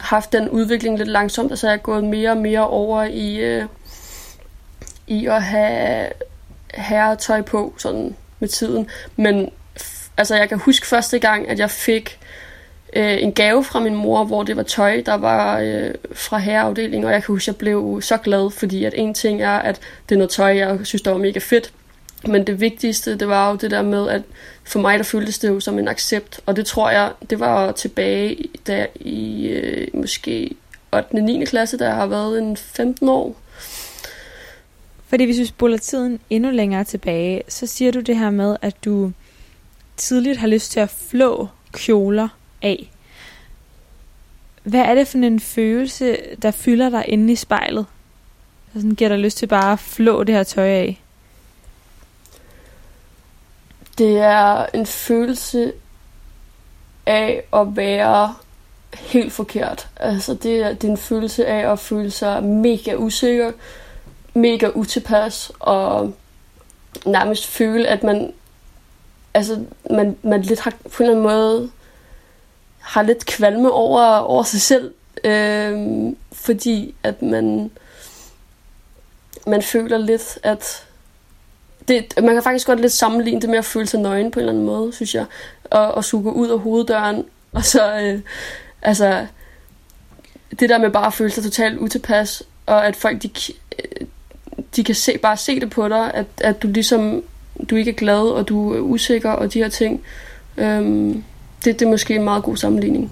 haft 0.04 0.34
den 0.34 0.50
udvikling 0.50 0.98
lidt 0.98 1.10
langsomt, 1.10 1.52
altså 1.52 1.68
jeg 1.68 1.74
er 1.74 1.78
gået 1.78 2.04
mere 2.04 2.30
og 2.30 2.38
mere 2.38 2.68
over 2.68 3.04
i, 3.04 3.36
øh, 3.36 3.66
i 5.08 5.28
at 5.28 5.44
have 5.44 6.08
herretøj 6.74 7.42
på 7.42 7.74
sådan 7.78 8.16
med 8.40 8.48
tiden. 8.50 8.90
Men 9.16 9.50
altså 10.18 10.36
jeg 10.36 10.50
kan 10.50 10.60
huske 10.60 10.88
første 10.88 11.20
gang, 11.20 11.50
at 11.50 11.60
jeg 11.60 11.70
fik 11.70 12.20
øh, 12.94 13.22
en 13.22 13.34
gave 13.34 13.64
fra 13.64 13.80
min 13.80 13.96
mor, 13.96 14.24
hvor 14.24 14.44
det 14.44 14.58
var 14.58 14.64
tøj, 14.64 15.04
der 15.06 15.16
var 15.16 15.60
øh, 15.60 15.94
fra 16.14 16.38
herreafdelingen, 16.38 17.06
og 17.06 17.12
jeg 17.12 17.24
kan 17.24 17.34
huske, 17.34 17.50
at 17.50 17.54
jeg 17.54 17.58
blev 17.58 18.02
så 18.02 18.18
glad, 18.18 18.52
fordi 18.52 18.84
at 18.86 18.94
en 18.96 19.14
ting 19.14 19.42
er, 19.42 19.58
at 19.58 19.80
det 20.10 20.16
er 20.16 20.20
noget 20.20 20.32
tøj, 20.32 20.58
jeg 20.58 20.80
synes, 20.84 21.02
der 21.02 21.12
var 21.12 21.18
mega 21.18 21.40
fedt, 21.40 21.74
men 22.28 22.48
det 22.48 22.60
vigtigste, 22.60 23.18
det 23.18 23.28
var 23.28 23.50
jo 23.50 23.56
det 23.56 23.72
der 23.72 23.82
med, 23.82 24.10
at 24.10 24.22
for 24.64 24.80
mig, 24.80 24.98
der 24.98 25.04
føltes 25.04 25.40
det 25.40 25.50
jo 25.50 25.60
som 25.60 25.80
en 25.80 25.88
accept. 25.88 26.42
Og 26.46 26.56
det 26.56 26.66
tror 26.66 26.90
jeg, 26.90 27.12
det 27.30 27.40
var 27.40 27.72
tilbage 27.72 28.46
der 28.68 28.86
i 28.96 29.48
øh, 29.48 29.88
måske 29.94 30.56
8. 30.94 31.16
og 31.16 31.22
9. 31.22 31.46
klasse, 31.46 31.78
der 31.78 31.90
har 31.90 32.06
været 32.06 32.40
en 32.40 32.58
15 32.58 33.10
år. 33.10 33.36
Fordi 35.08 35.26
hvis 35.26 35.40
vi 35.40 35.46
spoler 35.46 35.78
tiden 35.78 36.20
endnu 36.30 36.52
længere 36.52 36.84
tilbage, 36.84 37.42
så 37.48 37.68
siger 37.68 37.92
du 37.92 38.00
det 38.00 38.18
her 38.18 38.30
med, 38.30 38.58
at 38.62 38.86
du 38.86 39.12
tidligt 39.98 40.38
har 40.38 40.48
lyst 40.48 40.72
til 40.72 40.80
at 40.80 40.90
flå 40.90 41.48
kjoler 41.74 42.28
af. 42.62 42.92
Hvad 44.64 44.82
er 44.82 44.96
det 44.96 45.08
for 45.08 45.18
en 45.18 45.40
følelse, 45.40 46.18
der 46.42 46.52
fylder 46.52 46.90
dig 46.90 47.06
inde 47.08 47.34
i 47.34 47.36
spejlet? 47.36 47.86
Så 48.74 48.80
sådan 48.80 48.96
giver 48.96 49.10
dig 49.10 49.20
lyst 49.20 49.38
til 49.38 49.48
bare 49.48 49.74
at 49.74 49.80
flå 49.80 50.24
det 50.24 50.36
her 50.36 50.44
tøj 50.44 50.68
af? 50.68 51.03
Det 53.98 54.20
er 54.20 54.66
en 54.74 54.86
følelse 54.86 55.74
af 57.06 57.44
at 57.54 57.76
være 57.76 58.36
helt 58.94 59.34
forkert. 59.34 59.88
Altså 59.96 60.34
det 60.34 60.64
er, 60.64 60.74
det 60.74 60.84
er 60.84 60.92
en 60.92 60.98
følelse 60.98 61.46
af 61.46 61.72
at 61.72 61.80
føle 61.80 62.12
sig 62.12 62.44
mega 62.44 62.96
usikker, 62.96 63.52
mega 64.34 64.70
utilpas 64.76 65.52
og 65.60 66.14
nærmest 67.06 67.48
føle, 67.48 67.88
at 67.88 68.04
man 68.04 68.34
altså 69.34 69.66
man, 69.90 70.18
man 70.22 70.42
lidt 70.42 70.60
har 70.60 70.72
på 70.72 71.04
en 71.04 71.10
eller 71.10 71.12
anden 71.12 71.24
måde 71.24 71.72
har 72.80 73.02
lidt 73.02 73.26
kvalme 73.26 73.72
over, 73.72 74.18
over 74.18 74.44
sig 74.44 74.62
selv, 74.62 74.94
øh, 75.24 76.14
fordi 76.32 76.96
at 77.04 77.22
man 77.22 77.72
man 79.48 79.62
føler 79.62 79.98
lidt, 79.98 80.40
at 80.44 80.86
det, 81.88 82.14
man 82.24 82.34
kan 82.34 82.44
faktisk 82.44 82.68
godt 82.68 82.80
lidt 82.80 82.92
sammenligne 82.92 83.42
det 83.42 83.50
med 83.50 83.58
at 83.58 83.66
føle 83.66 83.88
sig 83.88 84.00
nøgen 84.00 84.32
på 84.32 84.40
en 84.40 84.42
eller 84.42 84.54
anden 84.54 84.66
måde, 84.66 84.94
synes 84.94 85.16
jeg. 85.16 85.26
Og, 85.64 85.92
og 85.92 86.04
suge 86.04 86.34
ud 86.34 86.50
af 86.50 86.60
hoveddøren 86.60 87.24
Og 87.54 87.66
så, 87.66 88.00
øh, 88.00 88.20
altså, 88.82 89.28
det 90.60 90.70
der 90.70 90.78
med 90.78 90.90
bare 90.90 91.08
at 91.08 91.14
føle 91.14 91.32
sig 91.32 91.44
totalt 91.44 91.80
utilpas, 91.80 92.44
og 92.66 92.88
at 92.88 92.96
folk, 92.96 93.24
de, 93.24 93.30
øh, 93.80 94.08
de 94.76 94.84
kan 94.84 94.96
se, 94.96 95.18
bare 95.18 95.38
se 95.38 95.60
det 95.60 95.70
på 95.70 95.90
dig, 95.90 96.14
at, 96.14 96.26
at 96.42 96.64
du 96.64 96.68
ligesom, 96.68 97.24
du 97.70 97.76
ikke 97.76 97.92
er 97.92 97.96
glad, 97.96 98.22
og 98.22 98.50
du 98.50 98.74
er 98.74 98.80
usikker, 98.80 99.32
og 99.32 99.54
de 99.54 99.60
her 99.60 99.70
ting. 99.70 100.02
Øhm, 100.58 101.24
det, 101.66 101.80
det 101.80 101.86
er 101.86 101.90
måske 101.90 102.16
en 102.16 102.24
meget 102.24 102.44
god 102.44 102.58
sammenligning. 102.58 103.12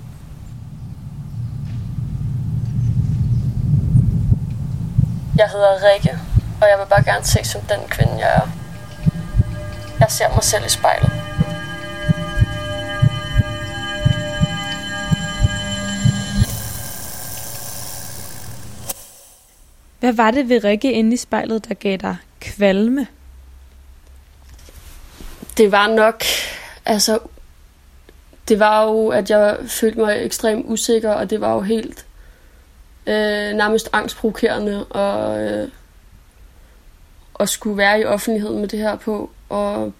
Jeg 5.37 5.49
hedder 5.49 5.93
Rikke, 5.93 6.19
og 6.61 6.67
jeg 6.67 6.79
vil 6.79 6.85
bare 6.89 7.03
gerne 7.03 7.25
se 7.25 7.39
som 7.43 7.61
den 7.61 7.79
kvinde, 7.89 8.13
jeg 8.13 8.35
er. 8.35 8.60
Jeg 10.01 10.11
ser 10.11 10.29
mig 10.29 10.43
selv 10.43 10.65
i 10.65 10.69
spejlet. 10.69 11.11
Hvad 19.99 20.13
var 20.13 20.31
det 20.31 20.49
ved 20.49 20.63
Rikke 20.63 20.91
inde 20.91 21.13
i 21.13 21.17
spejlet, 21.17 21.69
der 21.69 21.73
gav 21.73 21.97
dig 21.97 22.17
kvalme? 22.39 23.07
Det 25.57 25.71
var 25.71 25.87
nok, 25.87 26.23
altså, 26.85 27.19
det 28.47 28.59
var 28.59 28.83
jo, 28.83 29.07
at 29.07 29.29
jeg 29.29 29.57
følte 29.67 29.99
mig 29.99 30.25
ekstremt 30.25 30.65
usikker, 30.67 31.11
og 31.11 31.29
det 31.29 31.41
var 31.41 31.53
jo 31.53 31.61
helt 31.61 32.05
øh, 33.07 33.53
nærmest 33.53 33.89
angstprovokerende 33.93 34.85
og 34.85 35.43
øh, 35.43 35.69
at 37.39 37.49
skulle 37.49 37.77
være 37.77 37.99
i 37.99 38.05
offentligheden 38.05 38.59
med 38.59 38.67
det 38.67 38.79
her 38.79 38.95
på. 38.95 39.31
Og 39.51 39.93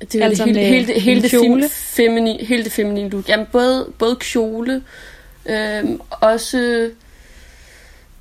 det 0.00 0.14
er 0.14 0.24
altså 0.24 0.44
hele, 0.44 0.60
hele, 0.60 0.86
hele, 0.86 1.00
hele, 1.00 1.22
det 1.22 1.30
fem, 1.30 1.70
femini, 1.70 2.44
hele 2.44 2.64
det 2.64 2.72
feminine 2.72 3.08
look. 3.08 3.28
Jamen, 3.28 3.46
både, 3.52 3.92
både 3.98 4.16
kjole, 4.16 4.82
øh, 5.46 5.84
også 6.10 6.90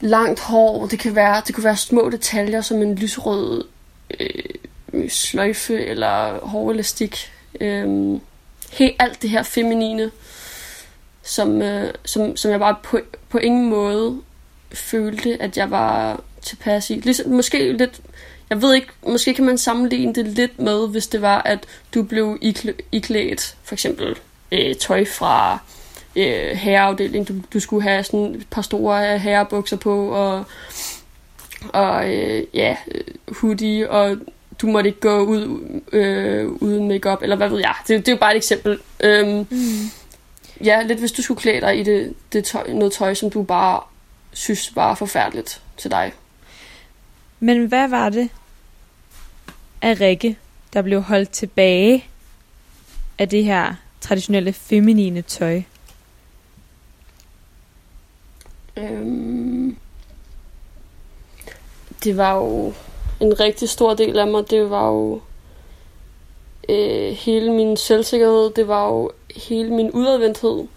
langt 0.01 0.39
hår. 0.39 0.88
Det 0.88 1.00
kan 1.00 1.15
være, 1.15 1.41
det 1.48 1.55
kunne 1.55 1.63
være 1.63 1.77
små 1.77 2.10
detaljer, 2.10 2.62
som 2.62 2.81
en 2.81 2.95
lysrød 2.95 3.63
øh, 4.19 5.10
sløjfe 5.10 5.86
eller 5.86 6.39
hårelastik. 6.48 7.31
Øh, 7.62 8.19
helt 8.72 8.95
alt 9.00 9.22
det 9.22 9.29
her 9.29 9.43
feminine, 9.43 10.12
som, 11.24 11.62
øh, 11.62 11.93
som, 12.05 12.38
som 12.38 12.51
jeg 12.51 12.60
bare 12.60 12.75
på, 12.84 13.00
på 13.29 13.38
ingen 13.38 13.69
måde 13.69 14.22
følte, 14.74 15.38
at 15.41 15.57
jeg 15.57 15.72
var 15.72 16.22
tilpas 16.41 16.89
i. 16.89 16.93
Ligesom, 16.93 17.31
måske 17.31 17.72
lidt, 17.72 18.01
jeg 18.50 18.62
ved 18.62 18.74
ikke, 18.74 18.88
måske 19.08 19.34
kan 19.34 19.46
man 19.46 19.58
sammenligne 19.58 20.14
det 20.14 20.28
lidt 20.28 20.60
med, 20.60 20.88
hvis 20.88 21.08
det 21.08 21.22
var, 21.22 21.42
at 21.42 21.66
du 21.94 22.04
blev 22.04 22.38
iklædt, 22.92 23.58
for 23.64 23.75
eksempel 23.75 24.16
øh, 24.52 24.75
tøj 24.75 25.06
fra 25.06 25.60
øh, 26.16 26.52
herreafdeling. 26.52 27.28
Du, 27.28 27.34
du 27.54 27.60
skulle 27.60 27.84
have 27.84 28.04
sådan 28.04 28.36
et 28.36 28.48
par 28.52 28.62
store 28.62 29.20
herrebukser 29.20 29.78
på, 29.78 30.10
og, 30.10 30.44
og 31.70 32.14
øh, 32.14 32.44
ja, 32.54 32.75
hoodie, 33.28 33.90
og 33.90 34.18
du 34.62 34.68
måtte 34.68 34.88
ikke 34.88 35.00
gå 35.00 35.20
ud 35.20 35.70
øh, 35.92 36.48
uden 36.48 36.88
makeup 36.88 37.22
eller 37.22 37.36
hvad 37.36 37.50
ved 37.50 37.60
jeg. 37.60 37.75
Det, 37.88 38.00
det 38.00 38.08
er 38.08 38.12
jo 38.12 38.20
bare 38.20 38.32
et 38.32 38.38
eksempel. 38.38 38.80
Øhm, 39.00 39.48
mm. 39.50 39.92
Ja, 40.64 40.82
lidt 40.82 41.00
hvis 41.00 41.12
du 41.12 41.22
skulle 41.22 41.42
klæde 41.42 41.62
dig 41.62 41.80
i 41.80 41.84
det, 41.84 42.14
det 42.34 42.44
tøj, 42.44 42.74
noget 42.74 42.94
tøj, 42.94 43.14
som 43.14 43.30
du 43.30 43.44
bare 43.44 43.82
synes 44.34 44.75
var 44.75 44.96
forfærdeligt 44.96 45.62
til 45.78 45.92
dig. 45.92 46.14
Men 47.46 47.66
hvad 47.66 47.88
var 47.88 48.10
det 48.10 48.30
af 49.82 50.02
Rikke, 50.02 50.38
der 50.74 50.82
blev 50.82 51.02
holdt 51.02 51.30
tilbage 51.30 52.06
af 53.18 53.30
det 53.30 53.44
her 53.44 53.75
traditionelle 54.02 54.54
feminine 54.54 55.22
tøj? 55.22 55.62
Øhm, 58.78 59.78
det 62.04 62.18
var 62.18 62.36
jo 62.36 62.74
en 63.19 63.39
rigtig 63.39 63.69
stor 63.69 63.93
del 63.93 64.19
af 64.19 64.28
mig. 64.28 64.50
Det 64.50 64.69
var 64.69 64.88
jo 64.88 65.22
øh, 66.69 67.12
hele 67.12 67.52
min 67.52 67.78
selvsikkerhed. 67.78 68.52
Det 68.56 68.67
var 68.67 68.88
jo 68.88 69.12
hele 69.36 69.74
min 69.74 69.91
udadvendthed. 69.91 70.67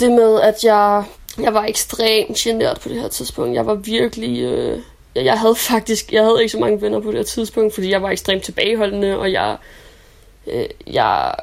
Det 0.00 0.10
med, 0.10 0.40
at 0.40 0.64
jeg, 0.64 1.04
jeg 1.38 1.54
var 1.54 1.64
ekstremt 1.64 2.36
generet 2.36 2.80
på 2.80 2.88
det 2.88 3.00
her 3.00 3.08
tidspunkt. 3.08 3.54
Jeg 3.54 3.66
var 3.66 3.74
virkelig... 3.74 4.42
Øh, 4.42 4.82
jeg 5.14 5.38
havde 5.38 5.54
faktisk 5.54 6.12
jeg 6.12 6.22
havde 6.22 6.38
ikke 6.40 6.52
så 6.52 6.58
mange 6.58 6.80
venner 6.80 7.00
på 7.00 7.08
det 7.08 7.16
her 7.16 7.24
tidspunkt, 7.24 7.74
fordi 7.74 7.90
jeg 7.90 8.02
var 8.02 8.10
ekstremt 8.10 8.42
tilbageholdende, 8.42 9.18
og 9.18 9.32
jeg, 9.32 9.56
øh, 10.46 10.66
jeg 10.86 11.34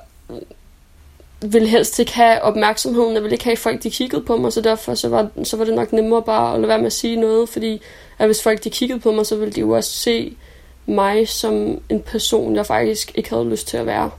ville 1.41 1.67
helst 1.67 1.99
ikke 1.99 2.13
have 2.13 2.41
opmærksomheden, 2.41 3.13
jeg 3.13 3.23
ville 3.23 3.35
ikke 3.35 3.43
have, 3.43 3.51
at 3.51 3.59
folk 3.59 3.83
de 3.83 3.91
kiggede 3.91 4.21
på 4.21 4.37
mig, 4.37 4.53
så 4.53 4.61
derfor 4.61 4.95
så 4.95 5.09
var, 5.09 5.29
så 5.43 5.57
var 5.57 5.65
det 5.65 5.73
nok 5.73 5.93
nemmere 5.93 6.21
bare 6.21 6.53
at 6.53 6.59
lade 6.59 6.67
være 6.67 6.77
med 6.77 6.85
at 6.85 6.93
sige 6.93 7.15
noget, 7.15 7.49
fordi 7.49 7.81
at 8.19 8.27
hvis 8.27 8.43
folk 8.43 8.63
de 8.63 8.69
kiggede 8.69 8.99
på 8.99 9.11
mig, 9.11 9.25
så 9.25 9.35
ville 9.35 9.53
de 9.53 9.59
jo 9.59 9.71
også 9.71 9.91
se 9.91 10.37
mig 10.85 11.27
som 11.27 11.81
en 11.89 12.01
person, 12.01 12.55
jeg 12.55 12.65
faktisk 12.65 13.11
ikke 13.15 13.29
havde 13.29 13.49
lyst 13.49 13.67
til 13.67 13.77
at 13.77 13.85
være. 13.85 14.11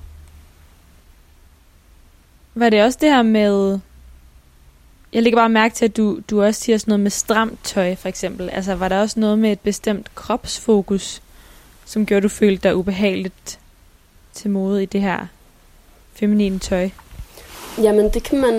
Var 2.55 2.71
det 2.71 2.83
også 2.83 2.99
det 3.01 3.09
her 3.09 3.23
med... 3.23 3.81
Jeg 5.12 5.22
lægger 5.22 5.38
bare 5.38 5.48
mærke 5.48 5.75
til, 5.75 5.85
at 5.85 5.96
du, 5.96 6.20
du 6.31 6.42
også 6.42 6.61
siger 6.61 6.79
sådan 6.79 6.90
noget 6.90 7.01
med 7.01 7.11
stramt 7.11 7.59
tøj, 7.64 7.94
for 7.94 8.09
eksempel. 8.09 8.51
Altså, 8.51 8.75
var 8.75 8.88
der 8.88 9.01
også 9.01 9.20
noget 9.20 9.38
med 9.38 9.53
et 9.53 9.61
bestemt 9.61 10.14
kropsfokus, 10.14 11.22
som 11.85 12.07
gjorde, 12.07 12.22
du 12.22 12.29
følte 12.29 12.68
dig 12.68 12.77
ubehageligt 12.77 13.59
til 14.33 14.51
mode 14.51 14.83
i 14.83 14.87
det 14.87 15.01
her 15.01 15.27
feminine 16.14 16.59
tøj? 16.59 16.88
Jamen, 17.79 18.11
det 18.11 18.22
kan 18.22 18.40
man, 18.40 18.57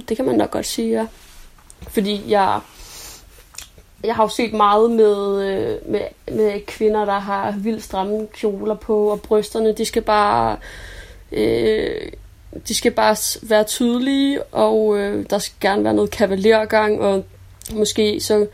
det 0.00 0.16
kan 0.16 0.26
man 0.26 0.34
nok 0.34 0.50
godt 0.50 0.66
sige, 0.66 0.90
ja. 0.90 1.06
Fordi 1.88 2.30
jeg, 2.30 2.60
jeg 4.04 4.14
har 4.14 4.24
jo 4.24 4.28
set 4.28 4.52
meget 4.52 4.90
med, 4.90 5.44
øh, 5.44 5.90
med, 5.90 6.00
med 6.32 6.66
kvinder, 6.66 7.04
der 7.04 7.18
har 7.18 7.54
vildt 7.58 7.82
stramme 7.82 8.26
kjoler 8.26 8.74
på, 8.74 9.10
og 9.10 9.20
brysterne, 9.20 9.72
de 9.72 9.84
skal 9.84 10.02
bare... 10.02 10.56
Øh, 11.32 12.12
de 12.68 12.74
skal 12.74 12.92
bare 12.92 13.16
være 13.42 13.64
tydelige, 13.64 14.42
og 14.42 14.98
øh, 14.98 15.26
der 15.30 15.38
skal 15.38 15.56
gerne 15.60 15.84
være 15.84 15.94
noget 15.94 16.10
kavalergang, 16.10 17.00
og 17.00 17.24
måske 17.72 18.20
så, 18.20 18.46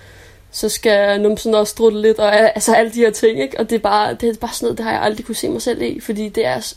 så 0.50 0.68
skal 0.68 1.20
numsen 1.20 1.54
også 1.54 1.70
strutte 1.70 2.00
lidt, 2.00 2.18
og 2.18 2.36
altså 2.54 2.74
alle 2.74 2.92
de 2.92 3.00
her 3.00 3.10
ting, 3.10 3.40
ikke? 3.40 3.60
Og 3.60 3.70
det 3.70 3.76
er, 3.76 3.80
bare, 3.80 4.14
det 4.14 4.28
er 4.28 4.34
bare 4.40 4.54
sådan 4.54 4.66
noget, 4.66 4.78
det 4.78 4.84
har 4.84 4.92
jeg 4.92 5.02
aldrig 5.02 5.26
kunne 5.26 5.34
se 5.34 5.48
mig 5.48 5.62
selv 5.62 5.82
i, 5.82 6.00
fordi 6.00 6.28
det 6.28 6.46
er, 6.46 6.74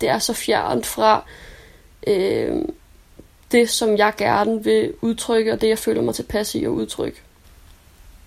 det 0.00 0.08
er 0.08 0.18
så 0.18 0.32
fjernt 0.32 0.86
fra 0.86 1.24
øh, 2.06 2.56
det, 3.52 3.70
som 3.70 3.96
jeg 3.96 4.12
gerne 4.16 4.64
vil 4.64 4.92
udtrykke, 5.00 5.52
og 5.52 5.60
det, 5.60 5.68
jeg 5.68 5.78
føler 5.78 6.02
mig 6.02 6.14
tilpas 6.14 6.54
i 6.54 6.64
at 6.64 6.68
udtrykke. 6.68 7.18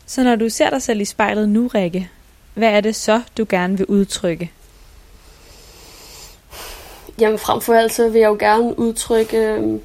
Så 0.06 0.24
når 0.24 0.36
du 0.36 0.50
ser 0.50 0.70
dig 0.70 0.82
selv 0.82 1.02
i 1.02 1.06
spejlet 1.06 1.50
nu, 1.50 1.68
Rikke, 1.68 2.10
hvad 2.54 2.70
er 2.70 2.82
det 2.82 2.96
så, 2.96 3.22
du 3.38 3.46
gerne 3.50 3.78
vil 3.78 3.86
udtrykke? 3.86 4.52
Jamen 7.24 7.40
frem 7.40 7.62
for 7.62 7.74
alt, 7.74 7.94
så 7.94 8.10
vil 8.10 8.20
jeg 8.20 8.28
jo 8.28 8.38
gerne 8.40 8.80
udtrykke 8.80 9.38
øh, 9.38 9.80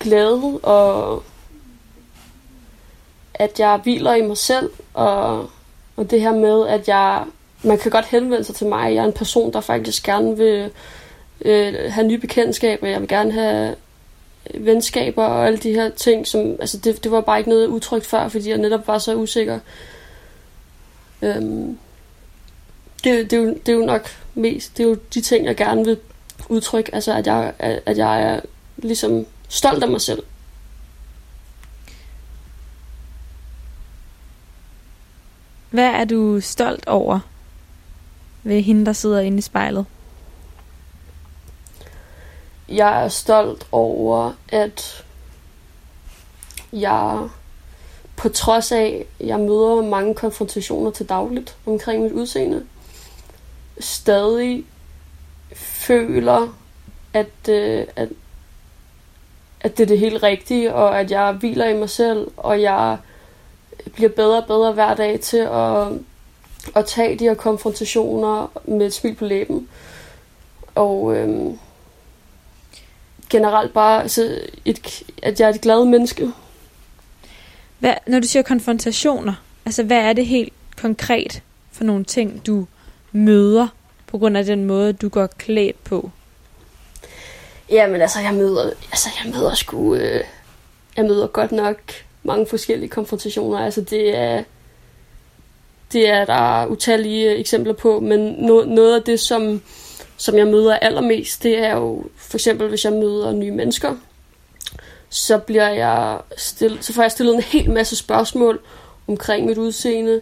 glæde, 0.00 0.60
og 0.62 1.22
at 3.34 3.60
jeg 3.60 3.80
hviler 3.82 4.14
i 4.14 4.22
mig 4.22 4.36
selv, 4.36 4.70
og, 4.94 5.50
og 5.96 6.10
det 6.10 6.20
her 6.20 6.32
med, 6.32 6.68
at 6.68 6.88
jeg, 6.88 7.24
man 7.62 7.78
kan 7.78 7.90
godt 7.90 8.04
henvende 8.04 8.44
sig 8.44 8.54
til 8.54 8.66
mig. 8.66 8.94
Jeg 8.94 9.02
er 9.02 9.06
en 9.06 9.12
person, 9.12 9.52
der 9.52 9.60
faktisk 9.60 10.04
gerne 10.04 10.36
vil 10.36 10.70
øh, 11.40 11.74
have 11.88 12.06
nye 12.06 12.18
bekendtskaber. 12.18 12.88
Jeg 12.88 13.00
vil 13.00 13.08
gerne 13.08 13.32
have 13.32 13.74
venskaber 14.54 15.24
og 15.24 15.46
alle 15.46 15.58
de 15.58 15.72
her 15.72 15.88
ting, 15.88 16.26
som, 16.26 16.56
altså 16.60 16.78
det, 16.78 17.04
det 17.04 17.12
var 17.12 17.20
bare 17.20 17.38
ikke 17.38 17.50
noget 17.50 17.66
udtrykt 17.66 18.06
før, 18.06 18.28
fordi 18.28 18.50
jeg 18.50 18.58
netop 18.58 18.88
var 18.88 18.98
så 18.98 19.14
usikker. 19.14 19.58
Øhm, 21.22 21.78
det, 23.04 23.30
det, 23.30 23.36
er 23.38 23.42
jo, 23.42 23.48
det 23.66 23.68
er 23.68 23.76
jo 23.76 23.84
nok 23.84 24.08
mest, 24.34 24.76
det 24.76 24.84
er 24.84 24.88
jo 24.88 24.96
de 25.14 25.20
ting, 25.20 25.46
jeg 25.46 25.56
gerne 25.56 25.84
vil 25.84 25.98
udtrykke, 26.48 26.94
altså 26.94 27.12
at 27.12 27.26
jeg, 27.26 27.52
at 27.58 27.98
jeg 27.98 28.22
er 28.22 28.40
ligesom 28.76 29.26
stolt 29.48 29.82
af 29.82 29.88
mig 29.88 30.00
selv. 30.00 30.22
Hvad 35.70 35.88
er 35.88 36.04
du 36.04 36.40
stolt 36.40 36.86
over 36.86 37.20
ved 38.42 38.62
hende, 38.62 38.86
der 38.86 38.92
sidder 38.92 39.20
inde 39.20 39.38
i 39.38 39.40
spejlet? 39.40 39.86
jeg 42.68 43.04
er 43.04 43.08
stolt 43.08 43.66
over, 43.72 44.32
at 44.48 45.04
jeg 46.72 47.28
på 48.16 48.28
trods 48.28 48.72
af, 48.72 49.06
jeg 49.20 49.40
møder 49.40 49.82
mange 49.82 50.14
konfrontationer 50.14 50.90
til 50.90 51.08
dagligt 51.08 51.56
omkring 51.66 52.02
mit 52.02 52.12
udseende, 52.12 52.66
stadig 53.80 54.64
føler, 55.54 56.56
at, 57.12 57.48
øh, 57.48 57.84
at, 57.96 58.08
at 59.60 59.76
det 59.76 59.82
er 59.82 59.86
det 59.86 59.98
helt 59.98 60.22
rigtige, 60.22 60.74
og 60.74 61.00
at 61.00 61.10
jeg 61.10 61.32
hviler 61.32 61.68
i 61.68 61.76
mig 61.76 61.90
selv, 61.90 62.30
og 62.36 62.62
jeg 62.62 62.98
bliver 63.92 64.10
bedre 64.10 64.38
og 64.42 64.46
bedre 64.46 64.72
hver 64.72 64.94
dag 64.94 65.20
til 65.20 65.36
at, 65.36 65.88
at 66.76 66.86
tage 66.86 67.18
de 67.18 67.24
her 67.24 67.34
konfrontationer 67.34 68.52
med 68.64 68.86
et 68.86 68.94
smil 68.94 69.14
på 69.14 69.24
læben. 69.24 69.68
Og 70.74 71.16
øhm, 71.16 71.58
generelt 73.30 73.72
bare, 73.72 74.02
altså, 74.02 74.40
et, 74.64 75.02
at 75.22 75.40
jeg 75.40 75.46
er 75.46 75.54
et 75.54 75.60
glad 75.60 75.84
menneske. 75.84 76.32
Hvad, 77.78 77.94
når 78.06 78.20
du 78.20 78.26
siger 78.26 78.42
konfrontationer, 78.42 79.34
altså 79.66 79.82
hvad 79.82 79.98
er 79.98 80.12
det 80.12 80.26
helt 80.26 80.52
konkret 80.76 81.42
for 81.72 81.84
nogle 81.84 82.04
ting, 82.04 82.46
du 82.46 82.66
møder 83.14 83.68
på 84.06 84.18
grund 84.18 84.36
af 84.36 84.44
den 84.44 84.64
måde, 84.64 84.92
du 84.92 85.08
går 85.08 85.26
klædt 85.26 85.84
på? 85.84 86.10
Jamen 87.70 88.00
altså, 88.00 88.20
jeg 88.20 88.34
møder, 88.34 88.70
altså, 88.90 89.08
jeg 89.24 89.34
møder 89.34 89.54
sgu, 89.54 89.94
øh, 89.94 90.24
jeg 90.96 91.04
møder 91.04 91.26
godt 91.26 91.52
nok 91.52 91.76
mange 92.22 92.46
forskellige 92.46 92.88
konfrontationer. 92.88 93.58
Altså, 93.58 93.80
det 93.80 94.16
er, 94.16 94.42
det 95.92 96.08
er 96.08 96.24
der 96.24 96.66
utallige 96.66 97.30
øh, 97.30 97.40
eksempler 97.40 97.72
på, 97.72 98.00
men 98.00 98.20
no, 98.20 98.64
noget 98.64 98.96
af 98.96 99.02
det, 99.02 99.20
som, 99.20 99.62
som 100.16 100.36
jeg 100.36 100.46
møder 100.46 100.76
allermest, 100.76 101.42
det 101.42 101.58
er 101.58 101.74
jo 101.74 102.04
for 102.16 102.36
eksempel, 102.36 102.68
hvis 102.68 102.84
jeg 102.84 102.92
møder 102.92 103.32
nye 103.32 103.50
mennesker, 103.50 103.96
så 105.08 105.38
bliver 105.38 105.68
jeg 105.68 106.18
stillet, 106.36 106.84
så 106.84 106.92
får 106.92 107.02
jeg 107.02 107.10
stillet 107.10 107.34
en 107.34 107.42
hel 107.42 107.70
masse 107.70 107.96
spørgsmål 107.96 108.60
omkring 109.08 109.46
mit 109.46 109.58
udseende. 109.58 110.20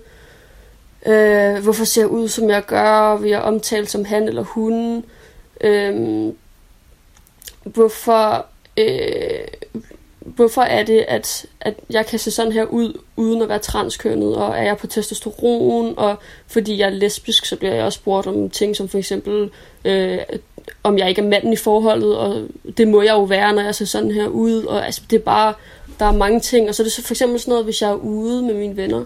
Øh, 1.07 1.63
hvorfor 1.63 1.85
ser 1.85 2.03
jeg 2.03 2.09
ud, 2.09 2.29
som 2.29 2.51
jeg 2.51 2.65
gør? 2.67 3.17
Vil 3.17 3.31
jeg 3.31 3.41
omtale 3.41 3.87
som 3.87 4.05
han 4.05 4.29
eller 4.29 4.43
hun? 4.43 5.05
Øh, 5.61 6.33
hvorfor, 7.65 8.47
øh, 8.77 9.47
hvorfor 10.21 10.63
er 10.63 10.85
det, 10.85 11.05
at, 11.09 11.47
at 11.61 11.75
jeg 11.91 12.07
kan 12.07 12.19
se 12.19 12.31
sådan 12.31 12.53
her 12.53 12.65
ud, 12.65 13.01
uden 13.17 13.43
at 13.43 13.49
være 13.49 13.59
transkønnet, 13.59 14.37
og 14.37 14.59
er 14.59 14.63
jeg 14.63 14.77
på 14.77 14.87
testosteron, 14.87 15.95
og 15.97 16.17
fordi 16.47 16.79
jeg 16.79 16.87
er 16.87 16.91
lesbisk, 16.91 17.47
så 17.47 17.57
bliver 17.57 17.75
jeg 17.75 17.85
også 17.85 17.97
spurgt 17.97 18.27
om 18.27 18.51
ting 18.51 18.77
som 18.77 18.89
for 18.89 18.99
eksempel, 18.99 19.51
øh, 19.85 20.19
om 20.83 20.99
jeg 20.99 21.09
ikke 21.09 21.23
er 21.23 21.27
manden 21.27 21.53
i 21.53 21.57
forholdet, 21.57 22.17
og 22.17 22.47
det 22.77 22.89
må 22.89 23.03
jeg 23.03 23.13
jo 23.13 23.23
være, 23.23 23.53
når 23.53 23.63
jeg 23.63 23.75
ser 23.75 23.85
sådan 23.85 24.11
her 24.11 24.27
ud, 24.27 24.65
og 24.65 24.87
altså, 24.87 25.03
det 25.11 25.17
er 25.17 25.25
bare, 25.25 25.55
der 25.99 26.05
er 26.05 26.13
mange 26.13 26.41
ting, 26.41 26.69
og 26.69 26.75
så 26.75 26.83
er 26.83 26.85
det 26.85 26.93
så 26.93 27.03
for 27.03 27.15
eksempel 27.15 27.41
sådan 27.41 27.51
noget, 27.51 27.65
hvis 27.65 27.83
jeg 27.83 27.91
er 27.91 27.95
ude 27.95 28.43
med 28.43 28.55
mine 28.55 28.77
venner, 28.77 29.05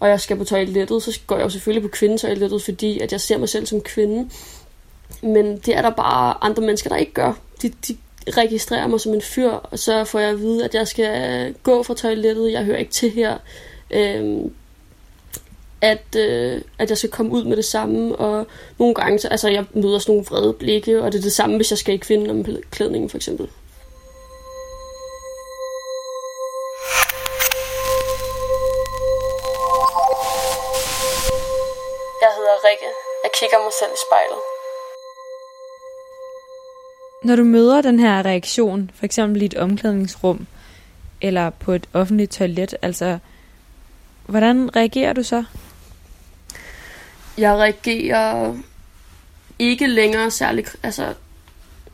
og 0.00 0.08
jeg 0.08 0.20
skal 0.20 0.36
på 0.36 0.44
toilettet, 0.44 1.02
så 1.02 1.20
går 1.26 1.36
jeg 1.36 1.44
jo 1.44 1.48
selvfølgelig 1.48 1.90
på 1.90 1.96
kvindetoilettet, 1.96 2.62
fordi 2.62 2.98
at 2.98 3.12
jeg 3.12 3.20
ser 3.20 3.38
mig 3.38 3.48
selv 3.48 3.66
som 3.66 3.80
kvinde, 3.80 4.30
men 5.22 5.58
det 5.58 5.76
er 5.76 5.82
der 5.82 5.90
bare 5.90 6.34
andre 6.40 6.62
mennesker, 6.62 6.90
der 6.90 6.96
ikke 6.96 7.12
gør. 7.12 7.32
De, 7.62 7.68
de 7.68 7.96
registrerer 8.28 8.86
mig 8.86 9.00
som 9.00 9.14
en 9.14 9.22
fyr, 9.22 9.50
og 9.50 9.78
så 9.78 10.04
får 10.04 10.18
jeg 10.18 10.30
at 10.30 10.38
vide, 10.38 10.64
at 10.64 10.74
jeg 10.74 10.88
skal 10.88 11.54
gå 11.62 11.82
fra 11.82 11.94
toilettet, 11.94 12.52
jeg 12.52 12.64
hører 12.64 12.78
ikke 12.78 12.92
til 12.92 13.10
her. 13.10 13.38
Øhm, 13.90 14.52
at, 15.80 16.16
øh, 16.16 16.60
at 16.78 16.90
jeg 16.90 16.98
skal 16.98 17.10
komme 17.10 17.32
ud 17.32 17.44
med 17.44 17.56
det 17.56 17.64
samme, 17.64 18.16
og 18.16 18.46
nogle 18.78 18.94
gange, 18.94 19.18
så, 19.18 19.28
altså 19.28 19.48
jeg 19.48 19.64
møder 19.74 19.98
sådan 19.98 20.12
nogle 20.12 20.26
vrede 20.30 20.52
blikke, 20.52 21.02
og 21.02 21.12
det 21.12 21.18
er 21.18 21.22
det 21.22 21.32
samme, 21.32 21.56
hvis 21.56 21.70
jeg 21.70 21.78
skal 21.78 21.94
i 21.94 21.96
klædningen 22.70 23.10
for 23.10 23.16
eksempel. 23.16 23.48
Spejlet. 34.10 34.40
Når 37.24 37.36
du 37.36 37.44
møder 37.44 37.82
den 37.82 38.00
her 38.00 38.24
reaktion, 38.24 38.90
for 38.94 39.04
eksempel 39.04 39.42
i 39.42 39.44
et 39.44 39.54
omklædningsrum, 39.54 40.46
eller 41.20 41.50
på 41.50 41.72
et 41.72 41.86
offentligt 41.92 42.32
toilet, 42.32 42.74
altså, 42.82 43.18
hvordan 44.26 44.76
reagerer 44.76 45.12
du 45.12 45.22
så? 45.22 45.44
Jeg 47.38 47.54
reagerer 47.54 48.54
ikke 49.58 49.86
længere 49.86 50.30
særlig 50.30 50.64
altså, 50.82 51.14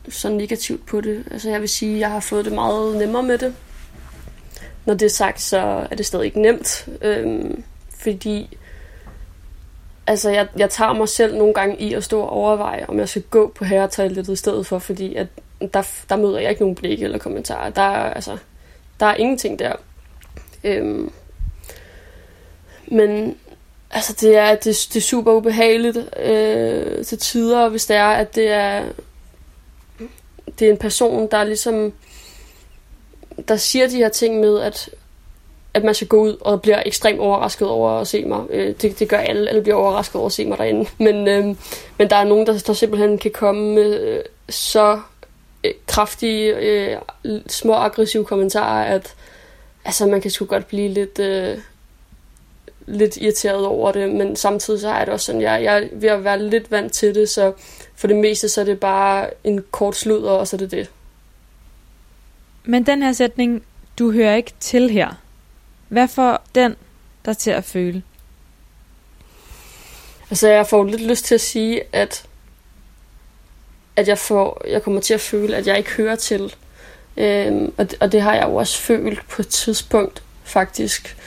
så 0.09 0.29
negativt 0.29 0.85
på 0.85 1.01
det. 1.01 1.23
Altså, 1.31 1.49
jeg 1.49 1.61
vil 1.61 1.69
sige, 1.69 1.93
at 1.93 1.99
jeg 1.99 2.11
har 2.11 2.19
fået 2.19 2.45
det 2.45 2.53
meget 2.53 2.97
nemmere 2.97 3.23
med 3.23 3.37
det. 3.37 3.55
Når 4.85 4.93
det 4.93 5.05
er 5.05 5.09
sagt, 5.09 5.41
så 5.41 5.87
er 5.91 5.95
det 5.95 6.05
stadig 6.05 6.25
ikke 6.25 6.41
nemt. 6.41 6.89
Øhm, 7.01 7.63
fordi 7.99 8.57
altså, 10.07 10.29
jeg, 10.29 10.47
jeg 10.57 10.69
tager 10.69 10.93
mig 10.93 11.09
selv 11.09 11.37
nogle 11.37 11.53
gange 11.53 11.77
i 11.79 11.93
at 11.93 12.03
stå 12.03 12.21
og 12.21 12.29
overveje, 12.29 12.85
om 12.87 12.99
jeg 12.99 13.09
skal 13.09 13.21
gå 13.21 13.51
på 13.55 13.65
herretoilettet 13.65 14.33
i 14.33 14.35
stedet 14.35 14.67
for, 14.67 14.79
fordi 14.79 15.15
at 15.15 15.27
der, 15.73 15.87
der 16.09 16.15
møder 16.15 16.39
jeg 16.39 16.49
ikke 16.49 16.61
nogen 16.61 16.75
blikke 16.75 17.03
eller 17.03 17.17
kommentarer. 17.17 17.69
Der 17.69 17.81
er, 17.81 18.13
altså, 18.13 18.37
der 18.99 19.05
er 19.05 19.15
ingenting 19.15 19.59
der. 19.59 19.73
Øhm, 20.63 21.11
men 22.87 23.37
altså, 23.91 24.13
det 24.21 24.37
er, 24.37 24.55
det, 24.55 24.65
det 24.65 24.95
er 24.95 25.01
super 25.01 25.31
ubehageligt 25.31 25.97
øh, 26.19 27.05
til 27.05 27.17
tider, 27.17 27.69
hvis 27.69 27.85
det 27.85 27.95
er, 27.95 28.07
at 28.07 28.35
det 28.35 28.51
er, 28.51 28.83
det 30.59 30.67
er 30.67 30.71
en 30.71 30.77
person, 30.77 31.27
der 31.31 31.43
ligesom 31.43 31.93
der 33.47 33.55
siger 33.55 33.87
de 33.87 33.95
her 33.95 34.09
ting 34.09 34.39
med, 34.39 34.61
at 34.61 34.89
at 35.77 35.83
man 35.83 35.95
skal 35.95 36.07
gå 36.07 36.21
ud 36.21 36.37
og 36.41 36.61
bliver 36.61 36.83
ekstremt 36.85 37.19
overrasket 37.19 37.67
over 37.67 37.91
at 37.91 38.07
se 38.07 38.25
mig. 38.25 38.43
Øh, 38.49 38.75
det, 38.81 38.99
det 38.99 39.09
gør 39.09 39.17
alle. 39.17 39.49
Alle 39.49 39.61
bliver 39.61 39.75
overrasket 39.75 40.15
over 40.15 40.25
at 40.25 40.31
se 40.31 40.45
mig 40.45 40.57
derinde. 40.57 40.89
Men, 41.03 41.27
øh, 41.27 41.45
men 41.97 42.09
der 42.09 42.15
er 42.15 42.23
nogen, 42.23 42.47
der, 42.47 42.57
der 42.67 42.73
simpelthen 42.73 43.17
kan 43.17 43.31
komme 43.31 43.75
med 43.75 43.99
øh, 43.99 44.19
så 44.49 44.99
øh, 45.63 45.71
kraftige, 45.87 46.55
øh, 46.55 46.97
små 47.47 47.73
aggressive 47.73 48.25
kommentarer, 48.25 48.95
at 48.95 49.15
altså, 49.85 50.05
man 50.05 50.21
kan 50.21 50.31
sgu 50.31 50.45
godt 50.45 50.67
blive 50.67 50.89
lidt, 50.89 51.19
øh, 51.19 51.57
lidt 52.85 53.17
irriteret 53.17 53.65
over 53.65 53.91
det. 53.91 54.09
Men 54.09 54.35
samtidig 54.35 54.79
så 54.79 54.89
er 54.89 55.05
det 55.05 55.13
også 55.13 55.25
sådan, 55.25 55.41
jeg, 55.41 55.63
jeg 55.63 55.77
er 55.77 55.87
ved 55.91 56.09
at 56.09 56.23
være 56.23 56.43
lidt 56.43 56.71
vant 56.71 56.93
til 56.93 57.15
det, 57.15 57.29
så 57.29 57.53
for 57.95 58.07
det 58.07 58.15
meste 58.15 58.49
så 58.49 58.61
er 58.61 58.65
det 58.65 58.79
bare 58.79 59.29
en 59.43 59.63
kort 59.71 59.95
sludder, 59.95 60.31
og 60.31 60.47
så 60.47 60.55
er 60.55 60.57
det 60.57 60.71
det. 60.71 60.89
Men 62.63 62.85
den 62.85 63.03
her 63.03 63.13
sætning, 63.13 63.63
du 63.99 64.11
hører 64.11 64.35
ikke 64.35 64.53
til 64.59 64.89
her, 64.89 65.13
hvad 65.87 66.07
får 66.07 66.43
den 66.55 66.75
der 67.25 67.33
til 67.33 67.51
at 67.51 67.63
føle? 67.63 68.03
Altså, 70.29 70.47
jeg 70.47 70.67
får 70.67 70.83
lidt 70.83 71.01
lyst 71.01 71.25
til 71.25 71.35
at 71.35 71.41
sige, 71.41 71.83
at, 71.93 72.25
at 73.95 74.07
jeg, 74.07 74.17
får, 74.17 74.61
jeg 74.67 74.83
kommer 74.83 75.01
til 75.01 75.13
at 75.13 75.21
føle, 75.21 75.55
at 75.55 75.67
jeg 75.67 75.77
ikke 75.77 75.91
hører 75.91 76.15
til. 76.15 76.55
Øhm, 77.17 77.73
og, 77.77 77.91
det, 77.91 77.97
og 78.01 78.11
det 78.11 78.21
har 78.21 78.35
jeg 78.35 78.43
jo 78.43 78.55
også 78.55 78.77
følt 78.77 79.27
på 79.29 79.41
et 79.41 79.47
tidspunkt, 79.47 80.23
faktisk. 80.43 81.17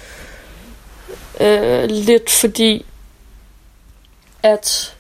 Øh, 1.41 1.85
lidt 1.85 2.31
fordi, 2.31 2.87
at 4.43 4.97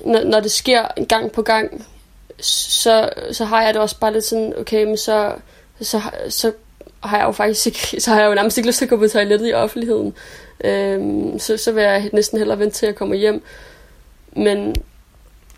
når, 0.00 0.24
når 0.24 0.40
det 0.40 0.50
sker 0.50 1.04
gang 1.04 1.32
på 1.32 1.42
gang, 1.42 1.86
så, 2.40 3.10
så 3.32 3.44
har 3.44 3.62
jeg 3.62 3.74
det 3.74 3.82
også 3.82 3.98
bare 3.98 4.12
lidt 4.12 4.24
sådan, 4.24 4.54
okay, 4.58 4.84
men 4.84 4.96
så, 4.96 5.34
så, 5.80 6.02
så 6.28 6.52
har 7.00 7.16
jeg 7.16 7.26
jo 7.26 7.32
faktisk 7.32 7.66
ikke, 7.66 7.78
så 8.04 8.10
har 8.10 8.20
jeg 8.20 8.28
jo 8.28 8.34
nærmest 8.34 8.58
ikke 8.58 8.68
lyst 8.68 8.78
til 8.78 8.84
at 8.84 8.88
gå 8.88 8.96
på 8.96 9.08
toilettet 9.08 9.48
i 9.48 9.52
offentligheden. 9.52 10.14
Øhm, 10.64 11.38
så, 11.38 11.56
så 11.56 11.72
vil 11.72 11.82
jeg 11.82 12.10
næsten 12.12 12.38
hellere 12.38 12.58
vente 12.58 12.76
til 12.76 12.86
at 12.86 12.94
komme 12.94 13.16
hjem. 13.16 13.42
Men, 14.32 14.74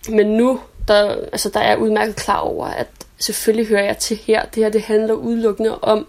men 0.09 0.26
nu, 0.26 0.61
der, 0.88 1.11
altså, 1.11 1.48
der 1.48 1.61
er 1.61 1.68
jeg 1.68 1.79
udmærket 1.79 2.16
klar 2.16 2.38
over, 2.38 2.66
at 2.66 2.87
selvfølgelig 3.18 3.66
hører 3.66 3.85
jeg 3.85 3.98
til 3.98 4.16
her. 4.16 4.44
Det 4.44 4.62
her 4.62 4.70
det 4.70 4.83
handler 4.83 5.14
udelukkende 5.14 5.79
om, 5.79 6.07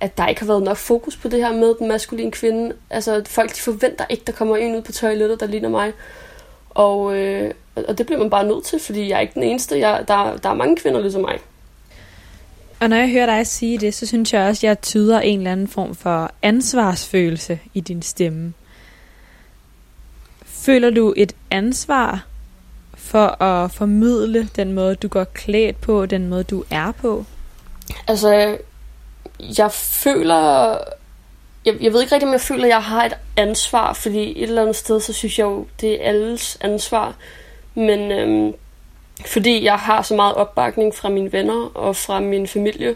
at 0.00 0.18
der 0.18 0.26
ikke 0.26 0.40
har 0.40 0.46
været 0.46 0.62
nok 0.62 0.76
fokus 0.76 1.16
på 1.16 1.28
det 1.28 1.40
her 1.40 1.52
med 1.52 1.74
den 1.78 1.88
maskuline 1.88 2.30
kvinde. 2.30 2.76
Altså 2.90 3.22
folk 3.26 3.54
de 3.54 3.60
forventer 3.60 4.04
ikke, 4.10 4.22
der 4.26 4.32
kommer 4.32 4.56
en 4.56 4.76
ud 4.76 4.82
på 4.82 4.92
toilettet, 4.92 5.40
der 5.40 5.46
ligner 5.46 5.68
mig. 5.68 5.92
Og, 6.70 7.16
øh, 7.16 7.50
og 7.76 7.98
det 7.98 8.06
bliver 8.06 8.18
man 8.18 8.30
bare 8.30 8.46
nødt 8.46 8.64
til, 8.64 8.78
fordi 8.78 9.08
jeg 9.08 9.16
er 9.16 9.20
ikke 9.20 9.34
den 9.34 9.42
eneste. 9.42 9.78
Jeg, 9.78 10.04
der, 10.08 10.36
der 10.36 10.48
er 10.48 10.54
mange 10.54 10.76
kvinder 10.76 11.00
ligesom 11.00 11.20
mig. 11.20 11.38
Og 12.82 12.88
når 12.88 12.96
jeg 12.96 13.10
hører 13.10 13.26
dig 13.26 13.46
sige 13.46 13.78
det, 13.78 13.94
så 13.94 14.06
synes 14.06 14.32
jeg 14.32 14.48
også, 14.48 14.60
at 14.60 14.68
jeg 14.68 14.80
tyder 14.80 15.20
en 15.20 15.38
eller 15.38 15.52
anden 15.52 15.68
form 15.68 15.94
for 15.94 16.30
ansvarsfølelse 16.42 17.58
i 17.74 17.80
din 17.80 18.02
stemme. 18.02 18.52
Føler 20.46 20.90
du 20.90 21.14
et 21.16 21.32
ansvar 21.50 22.26
for 22.94 23.42
at 23.42 23.70
formidle 23.70 24.48
den 24.56 24.72
måde, 24.72 24.94
du 24.94 25.08
går 25.08 25.24
klædt 25.24 25.80
på, 25.80 26.06
den 26.06 26.28
måde, 26.28 26.44
du 26.44 26.64
er 26.70 26.92
på? 26.92 27.24
Altså, 28.08 28.58
jeg 29.58 29.72
føler... 29.72 30.78
Jeg, 31.64 31.74
jeg 31.80 31.92
ved 31.92 32.00
ikke 32.00 32.14
rigtig, 32.14 32.28
om 32.28 32.32
jeg 32.32 32.40
føler, 32.40 32.64
at 32.64 32.68
jeg 32.68 32.82
har 32.82 33.04
et 33.04 33.14
ansvar, 33.36 33.92
fordi 33.92 34.42
et 34.42 34.48
eller 34.48 34.62
andet 34.62 34.76
sted, 34.76 35.00
så 35.00 35.12
synes 35.12 35.38
jeg 35.38 35.44
jo, 35.44 35.66
det 35.80 36.04
er 36.04 36.08
alles 36.08 36.58
ansvar. 36.60 37.14
Men 37.74 38.12
øhm, 38.12 38.54
fordi 39.26 39.64
jeg 39.64 39.76
har 39.76 40.02
så 40.02 40.16
meget 40.16 40.34
opbakning 40.34 40.94
fra 40.94 41.08
mine 41.08 41.32
venner 41.32 41.70
og 41.74 41.96
fra 41.96 42.20
min 42.20 42.46
familie, 42.48 42.94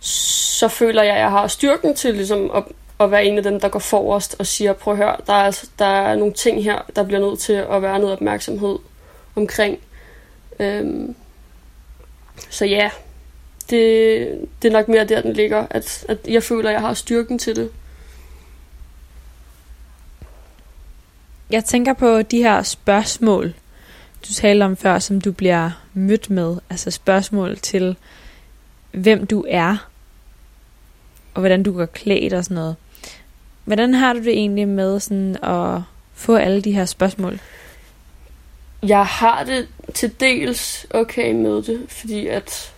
så 0.00 0.68
føler 0.68 1.02
jeg, 1.02 1.14
at 1.14 1.20
jeg 1.20 1.30
har 1.30 1.46
styrken 1.46 1.94
til 1.94 2.14
ligesom 2.14 2.50
at, 2.54 2.64
at 3.00 3.10
være 3.10 3.24
en 3.24 3.36
af 3.36 3.42
dem, 3.42 3.60
der 3.60 3.68
går 3.68 3.78
forrest 3.78 4.36
og 4.38 4.46
siger, 4.46 4.72
prøv 4.72 4.94
at 4.94 4.98
høre, 4.98 5.16
der 5.26 5.32
er, 5.32 5.44
altså, 5.44 5.66
der 5.78 5.84
er 5.84 6.16
nogle 6.16 6.32
ting 6.32 6.64
her, 6.64 6.78
der 6.96 7.02
bliver 7.02 7.20
nødt 7.20 7.38
til 7.38 7.52
at 7.52 7.82
være 7.82 7.98
noget 7.98 8.12
opmærksomhed 8.12 8.78
omkring. 9.36 9.78
Øhm, 10.60 11.14
så 12.50 12.64
ja, 12.64 12.90
det, 13.70 14.48
det 14.62 14.68
er 14.68 14.72
nok 14.72 14.88
mere 14.88 15.04
der, 15.04 15.22
den 15.22 15.32
ligger, 15.32 15.66
at, 15.70 16.04
at 16.08 16.18
jeg 16.28 16.42
føler, 16.42 16.68
at 16.68 16.72
jeg 16.72 16.80
har 16.80 16.94
styrken 16.94 17.38
til 17.38 17.56
det. 17.56 17.70
Jeg 21.50 21.64
tænker 21.64 21.92
på 21.92 22.22
de 22.22 22.38
her 22.38 22.62
spørgsmål, 22.62 23.54
du 24.28 24.34
talte 24.34 24.64
om 24.64 24.76
før, 24.76 24.98
som 24.98 25.20
du 25.20 25.32
bliver 25.32 25.70
mødt 25.94 26.30
med, 26.30 26.56
altså 26.70 26.90
spørgsmål 26.90 27.58
til, 27.58 27.96
hvem 28.92 29.26
du 29.26 29.44
er, 29.48 29.88
og 31.34 31.40
hvordan 31.40 31.62
du 31.62 31.72
går 31.72 31.86
klædt 31.86 32.32
og 32.32 32.44
sådan 32.44 32.54
noget. 32.54 32.76
Hvordan 33.64 33.94
har 33.94 34.12
du 34.12 34.18
det 34.18 34.32
egentlig 34.32 34.68
med 34.68 35.00
sådan 35.00 35.36
at 35.44 35.82
få 36.14 36.36
alle 36.36 36.62
de 36.62 36.72
her 36.72 36.84
spørgsmål? 36.84 37.40
Jeg 38.82 39.06
har 39.06 39.44
det 39.44 39.68
til 39.94 40.20
dels 40.20 40.86
okay 40.90 41.32
med 41.32 41.62
det, 41.62 41.80
fordi 41.88 42.26
at... 42.26 42.72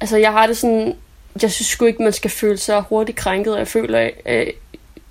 Altså, 0.00 0.16
jeg 0.16 0.32
har 0.32 0.46
det 0.46 0.56
sådan... 0.56 0.96
Jeg 1.42 1.52
synes 1.52 1.66
sgu 1.66 1.84
ikke, 1.84 2.02
man 2.02 2.12
skal 2.12 2.30
føle 2.30 2.56
sig 2.56 2.84
hurtigt 2.88 3.18
krænket, 3.18 3.52
og 3.52 3.58
jeg 3.58 3.68
føler, 3.68 4.10
øh, 4.26 4.46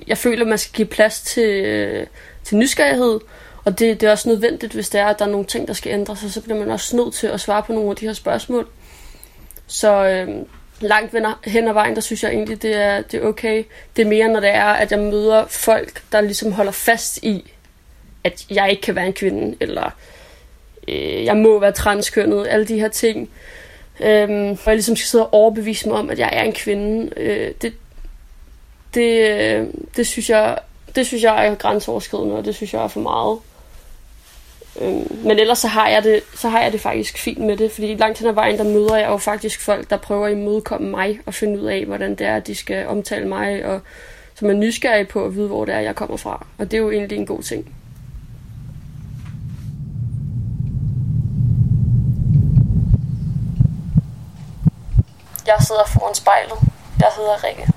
jeg 0.07 0.17
føler, 0.17 0.45
man 0.45 0.57
skal 0.57 0.73
give 0.73 0.87
plads 0.87 1.21
til, 1.21 1.65
øh, 1.65 2.07
til 2.43 2.57
nysgerrighed, 2.57 3.19
og 3.65 3.79
det, 3.79 4.01
det 4.01 4.07
er 4.07 4.11
også 4.11 4.29
nødvendigt, 4.29 4.73
hvis 4.73 4.89
det 4.89 5.01
er, 5.01 5.05
at 5.05 5.19
der 5.19 5.25
er 5.25 5.29
nogle 5.29 5.45
ting, 5.45 5.67
der 5.67 5.73
skal 5.73 5.91
ændres, 5.91 6.23
og 6.23 6.29
så 6.29 6.41
bliver 6.41 6.59
man 6.59 6.71
også 6.71 6.95
nødt 6.95 7.13
til 7.13 7.27
at 7.27 7.41
svare 7.41 7.63
på 7.63 7.73
nogle 7.73 7.89
af 7.89 7.95
de 7.95 8.05
her 8.05 8.13
spørgsmål. 8.13 8.67
Så 9.67 10.05
øh, 10.07 10.45
langt 10.79 11.15
hen 11.45 11.67
ad 11.67 11.73
vejen, 11.73 11.95
der 11.95 12.01
synes 12.01 12.23
jeg 12.23 12.31
egentlig, 12.31 12.61
det 12.61 12.75
er, 12.75 13.01
det 13.01 13.23
er 13.23 13.27
okay. 13.27 13.63
Det 13.95 14.05
er 14.05 14.09
mere, 14.09 14.27
når 14.27 14.39
det 14.39 14.49
er, 14.49 14.65
at 14.65 14.91
jeg 14.91 14.99
møder 14.99 15.45
folk, 15.47 16.03
der 16.11 16.21
ligesom 16.21 16.51
holder 16.51 16.71
fast 16.71 17.17
i, 17.23 17.51
at 18.23 18.45
jeg 18.49 18.69
ikke 18.69 18.81
kan 18.81 18.95
være 18.95 19.07
en 19.07 19.13
kvinde, 19.13 19.57
eller 19.59 19.91
øh, 20.87 21.25
jeg 21.25 21.37
må 21.37 21.59
være 21.59 21.71
transkønnet, 21.71 22.47
alle 22.47 22.65
de 22.65 22.79
her 22.79 22.87
ting. 22.87 23.29
Øhm, 23.99 24.51
og 24.51 24.59
jeg 24.65 24.75
ligesom 24.75 24.95
skal 24.95 25.07
sidde 25.07 25.25
og 25.25 25.33
overbevise 25.33 25.89
mig 25.89 25.97
om, 25.97 26.09
at 26.09 26.19
jeg 26.19 26.29
er 26.33 26.43
en 26.43 26.53
kvinde. 26.53 27.11
Øh, 27.17 27.51
det, 27.61 27.73
det, 28.93 29.29
øh, 29.29 29.67
det, 29.95 30.07
synes 30.07 30.29
jeg, 30.29 30.59
det 30.95 31.07
synes 31.07 31.23
jeg 31.23 31.47
er 31.47 31.55
grænseoverskridende, 31.55 32.35
og 32.35 32.45
det 32.45 32.55
synes 32.55 32.73
jeg 32.73 32.83
er 32.83 32.87
for 32.87 32.99
meget. 32.99 33.39
Øhm, 34.81 35.19
men 35.23 35.39
ellers 35.39 35.59
så 35.59 35.67
har, 35.67 35.87
jeg 35.87 36.03
det, 36.03 36.23
så 36.35 36.49
har 36.49 36.61
jeg 36.61 36.71
det 36.71 36.81
faktisk 36.81 37.17
fint 37.17 37.39
med 37.39 37.57
det, 37.57 37.71
fordi 37.71 37.95
langt 37.95 38.19
hen 38.19 38.27
ad 38.27 38.33
vejen, 38.33 38.57
der 38.57 38.63
møder 38.63 38.95
jeg 38.97 39.07
jo 39.07 39.17
faktisk 39.17 39.61
folk, 39.61 39.89
der 39.89 39.97
prøver 39.97 40.25
at 40.25 40.31
imødekomme 40.31 40.89
mig 40.89 41.19
og 41.25 41.33
finde 41.33 41.61
ud 41.61 41.65
af, 41.65 41.85
hvordan 41.85 42.15
det 42.15 42.27
er, 42.27 42.35
at 42.35 42.47
de 42.47 42.55
skal 42.55 42.87
omtale 42.87 43.27
mig, 43.27 43.65
og 43.65 43.79
som 44.35 44.49
er 44.49 44.53
nysgerrige 44.53 45.05
på 45.05 45.25
at 45.25 45.35
vide, 45.35 45.47
hvor 45.47 45.65
det 45.65 45.73
er, 45.73 45.79
jeg 45.79 45.95
kommer 45.95 46.17
fra. 46.17 46.45
Og 46.57 46.71
det 46.71 46.77
er 46.77 46.81
jo 46.81 46.91
egentlig 46.91 47.17
en 47.17 47.25
god 47.25 47.41
ting. 47.41 47.75
Jeg 55.47 55.55
sidder 55.67 55.85
foran 55.87 56.15
spejlet. 56.15 56.57
Jeg 56.99 57.09
hedder 57.17 57.43
Rikke. 57.43 57.74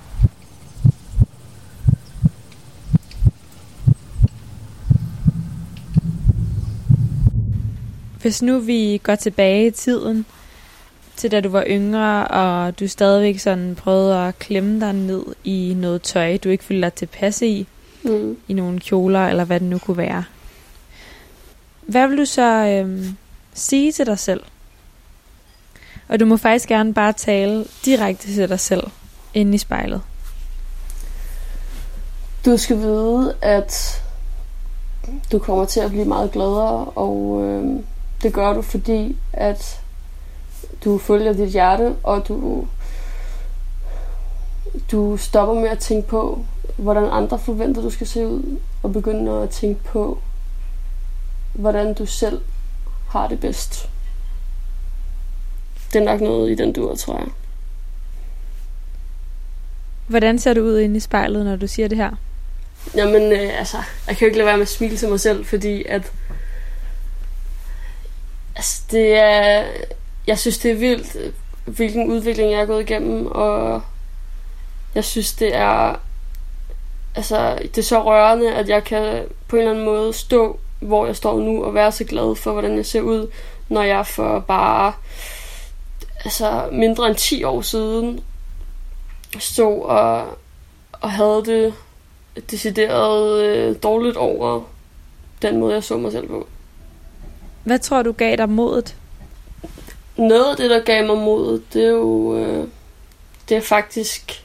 Hvis 8.23 8.43
nu 8.43 8.59
vi 8.59 9.01
går 9.03 9.15
tilbage 9.15 9.67
i 9.67 9.71
tiden, 9.71 10.27
til 11.17 11.31
da 11.31 11.41
du 11.41 11.49
var 11.49 11.65
yngre, 11.67 12.29
og 12.29 12.81
du 12.81 12.89
stadigvæk 12.89 13.39
sådan 13.39 13.75
prøvede 13.75 14.19
at 14.19 14.39
klemme 14.39 14.81
dig 14.81 14.93
ned 14.93 15.25
i 15.45 15.75
noget 15.77 16.03
tøj, 16.03 16.37
du 16.37 16.49
ikke 16.49 16.65
følte 16.65 16.83
dig 16.83 16.93
tilpasse 16.93 17.47
i, 17.47 17.67
mm. 18.03 18.37
i 18.49 18.53
nogle 18.53 18.81
kjoler, 18.81 19.27
eller 19.27 19.45
hvad 19.45 19.61
det 19.61 19.69
nu 19.69 19.79
kunne 19.79 19.97
være. 19.97 20.25
Hvad 21.83 22.09
vil 22.09 22.19
du 22.19 22.25
så 22.25 22.43
øhm, 22.43 23.17
sige 23.55 23.93
til 23.93 24.07
dig 24.07 24.19
selv? 24.19 24.43
Og 26.09 26.21
du 26.21 26.27
må 26.27 26.37
faktisk 26.37 26.69
gerne 26.69 26.95
bare 26.95 27.13
tale 27.13 27.65
direkte 27.85 28.35
til 28.35 28.49
dig 28.49 28.61
selv, 28.61 28.83
inde 29.35 29.55
i 29.55 29.59
spejlet. 29.59 30.03
Du 32.45 32.57
skal 32.57 32.79
vide, 32.79 33.35
at 33.43 34.03
du 35.33 35.39
kommer 35.39 35.65
til 35.65 35.81
at 35.81 35.91
blive 35.91 36.05
meget 36.05 36.33
gladere, 36.33 36.85
og 36.85 37.43
øh, 37.45 37.81
det 38.23 38.33
gør 38.33 38.53
du, 38.53 38.63
fordi 38.63 39.17
at 39.33 39.81
du 40.85 40.99
følger 40.99 41.33
dit 41.33 41.49
hjerte, 41.49 41.97
og 42.03 42.29
du, 42.29 42.67
du 44.91 45.17
stopper 45.17 45.55
med 45.55 45.69
at 45.69 45.79
tænke 45.79 46.09
på, 46.09 46.45
hvordan 46.77 47.09
andre 47.11 47.39
forventer, 47.39 47.83
du 47.83 47.91
skal 47.91 48.07
se 48.07 48.27
ud, 48.27 48.59
og 48.83 48.93
begynder 48.93 49.43
at 49.43 49.51
tænke 49.51 49.85
på, 49.85 50.19
hvordan 51.53 51.95
du 51.95 52.07
selv 52.07 52.41
har 53.09 53.29
det 53.29 53.41
bedst. 53.41 53.89
Det 55.93 56.01
er 56.01 56.05
nok 56.05 56.21
noget 56.21 56.51
i 56.51 56.55
den 56.55 56.73
dur, 56.73 56.95
tror 56.95 57.19
jeg. 57.19 57.29
Hvordan 60.07 60.39
ser 60.39 60.55
du 60.55 60.61
ud 60.61 60.79
inde 60.79 60.97
i 60.97 61.01
spejlet, 61.01 61.45
når 61.45 61.57
du 61.57 61.67
siger 61.67 61.89
det 61.89 61.99
her? 61.99 62.11
Jamen, 62.95 63.33
øh, 63.33 63.59
altså, 63.59 63.77
jeg 64.07 64.17
kan 64.17 64.21
jo 64.21 64.27
ikke 64.27 64.39
lade 64.39 64.47
være 64.47 64.57
med 64.57 64.63
at 64.63 64.69
smile 64.69 64.97
til 64.97 65.09
mig 65.09 65.21
selv, 65.21 65.45
fordi 65.45 65.85
at 65.85 66.13
Altså, 68.59 68.83
det 68.91 69.15
er... 69.15 69.65
Jeg 70.27 70.39
synes, 70.39 70.59
det 70.59 70.71
er 70.71 70.75
vildt, 70.75 71.35
hvilken 71.65 72.11
udvikling 72.11 72.53
jeg 72.53 72.61
er 72.61 72.67
gået 72.67 72.91
igennem, 72.91 73.27
og 73.27 73.83
jeg 74.95 75.05
synes, 75.05 75.33
det 75.33 75.55
er... 75.55 76.01
Altså, 77.15 77.59
det 77.63 77.79
er 77.79 77.83
så 77.83 78.05
rørende, 78.05 78.55
at 78.55 78.69
jeg 78.69 78.85
kan 78.85 79.25
på 79.49 79.57
en 79.57 79.61
eller 79.61 79.73
anden 79.73 79.85
måde 79.85 80.13
stå, 80.13 80.59
hvor 80.81 81.07
jeg 81.07 81.17
står 81.17 81.41
nu, 81.41 81.65
og 81.65 81.75
være 81.75 81.93
så 81.93 82.05
glad 82.05 82.37
for, 82.37 82.53
hvordan 82.53 82.77
jeg 82.77 82.87
ser 82.87 83.01
ud, 83.01 83.31
når 83.69 83.83
jeg 83.83 84.07
for 84.07 84.39
bare 84.39 84.93
altså, 86.25 86.69
mindre 86.73 87.07
end 87.07 87.17
10 87.17 87.45
år 87.45 87.61
siden 87.61 88.21
stod 89.39 89.83
og, 89.83 90.25
og 90.93 91.11
havde 91.11 91.43
det 91.47 91.75
decideret 92.51 93.43
øh, 93.45 93.77
dårligt 93.83 94.17
over 94.17 94.63
den 95.43 95.57
måde, 95.61 95.75
jeg 95.75 95.85
så 95.85 95.97
mig 95.97 96.13
selv 96.13 96.29
på. 96.29 96.47
Hvad 97.69 97.79
tror 97.79 98.03
du 98.03 98.13
gav 98.13 98.37
dig 98.37 98.49
modet? 98.49 98.97
Noget 100.17 100.51
af 100.51 100.57
det, 100.57 100.71
der 100.71 100.81
gav 100.81 101.07
mig 101.07 101.17
modet, 101.17 101.63
det 101.73 101.85
er 101.85 101.89
jo... 101.89 102.37
Øh, 102.37 102.69
det 103.49 103.57
er 103.57 103.61
faktisk... 103.61 104.45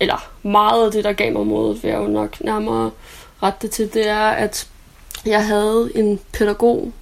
Eller 0.00 0.30
meget 0.42 0.86
af 0.86 0.92
det, 0.92 1.04
der 1.04 1.12
gav 1.12 1.32
mig 1.32 1.46
modet, 1.46 1.82
vil 1.82 1.88
jeg 1.88 1.98
jo 1.98 2.06
nok 2.06 2.40
nærmere 2.40 2.90
rette 3.42 3.58
det 3.62 3.70
til, 3.70 3.94
det 3.94 4.08
er, 4.08 4.28
at 4.28 4.68
jeg 5.26 5.46
havde 5.46 5.90
en 5.94 6.20
pædagog 6.32 6.92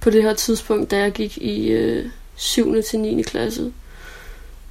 på 0.00 0.10
det 0.10 0.22
her 0.22 0.34
tidspunkt, 0.34 0.90
da 0.90 0.98
jeg 0.98 1.12
gik 1.12 1.38
i 1.38 1.68
øh, 1.68 2.10
7. 2.36 2.82
til 2.82 3.00
9. 3.00 3.22
klasse. 3.22 3.72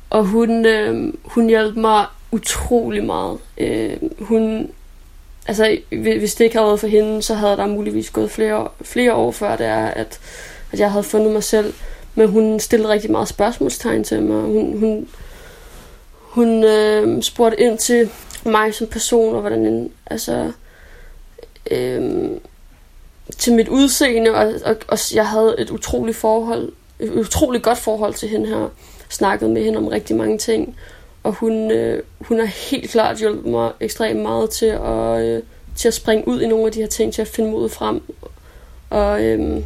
Og 0.10 0.26
hun, 0.26 0.66
øh, 0.66 1.14
hun 1.24 1.48
hjalp 1.48 1.76
mig 1.76 2.06
utrolig 2.32 3.04
meget. 3.04 3.40
Øh, 3.58 3.98
hun 4.20 4.72
altså, 5.50 5.78
hvis 5.90 6.36
det 6.36 6.44
ikke 6.44 6.56
havde 6.56 6.68
været 6.68 6.80
for 6.80 6.88
hende, 6.88 7.22
så 7.22 7.34
havde 7.34 7.58
der 7.58 7.68
muligvis 7.68 8.10
gået 8.10 8.32
flere, 8.32 8.68
flere 8.82 9.14
år 9.14 9.32
før 9.32 9.56
det 9.56 9.66
er, 9.66 9.88
at, 9.88 10.20
at 10.72 10.80
jeg 10.80 10.92
havde 10.92 11.04
fundet 11.04 11.32
mig 11.32 11.44
selv. 11.44 11.74
Men 12.16 12.30
hun 12.30 12.60
stillede 12.60 12.90
rigtig 12.90 13.12
meget 13.12 13.28
spørgsmålstegn 13.28 14.04
til 14.04 14.22
mig. 14.22 14.42
Hun, 14.42 14.80
hun, 14.80 15.08
hun 16.20 16.64
øh, 16.64 17.22
spurgte 17.22 17.62
ind 17.62 17.78
til 17.78 18.10
mig 18.46 18.74
som 18.74 18.88
person, 18.88 19.36
og 19.36 19.42
hvordan 19.42 19.92
altså, 20.06 20.52
øh, 21.72 22.30
til 23.38 23.54
mit 23.54 23.68
udseende, 23.68 24.32
og, 24.32 24.54
og, 24.66 24.76
og 24.88 24.98
jeg 25.14 25.28
havde 25.28 25.56
et 25.60 25.70
utroligt 25.70 26.18
forhold, 26.18 26.72
et 27.00 27.10
utroligt 27.10 27.64
godt 27.64 27.78
forhold 27.78 28.14
til 28.14 28.30
hende 28.30 28.48
her. 28.48 28.70
Snakket 29.10 29.50
med 29.50 29.64
hende 29.64 29.78
om 29.78 29.88
rigtig 29.88 30.16
mange 30.16 30.38
ting. 30.38 30.76
Og 31.24 31.34
hun, 31.34 31.72
øh, 31.72 32.04
hun 32.22 32.40
har 32.40 32.46
helt 32.46 32.92
klart 32.92 33.18
hjulpet 33.18 33.52
mig 33.52 33.72
ekstremt 33.80 34.20
meget 34.20 34.50
til 34.50 34.66
at, 34.66 35.22
øh, 35.22 35.44
til 35.76 35.88
at 35.88 35.94
springe 35.94 36.28
ud 36.28 36.42
i 36.42 36.48
nogle 36.48 36.66
af 36.66 36.72
de 36.72 36.80
her 36.80 36.88
ting, 36.88 37.14
til 37.14 37.22
at 37.22 37.28
finde 37.28 37.52
modet 37.52 37.72
frem. 37.72 38.02
Og 38.90 39.24
øh, 39.24 39.64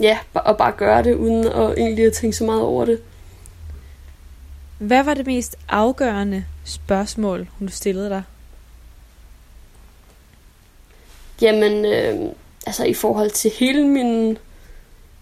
ja, 0.00 0.18
og 0.34 0.56
bare 0.56 0.72
gøre 0.72 1.02
det, 1.02 1.14
uden 1.14 1.46
at 1.46 1.78
egentlig 1.78 2.06
at 2.06 2.12
tænke 2.12 2.36
så 2.36 2.44
meget 2.44 2.62
over 2.62 2.84
det. 2.84 3.00
Hvad 4.78 5.02
var 5.02 5.14
det 5.14 5.26
mest 5.26 5.56
afgørende 5.68 6.44
spørgsmål, 6.64 7.48
hun 7.58 7.68
stillede 7.68 8.08
dig? 8.08 8.22
Jamen, 11.40 11.84
øh, 11.84 12.32
altså 12.66 12.84
i 12.84 12.94
forhold 12.94 13.30
til 13.30 13.50
hele 13.50 13.86
min 13.88 14.38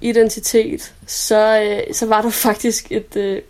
identitet, 0.00 0.94
så, 1.06 1.60
øh, 1.62 1.94
så 1.94 2.06
var 2.06 2.22
der 2.22 2.30
faktisk 2.48 2.92
et, 2.92 3.16
øh, 3.16 3.42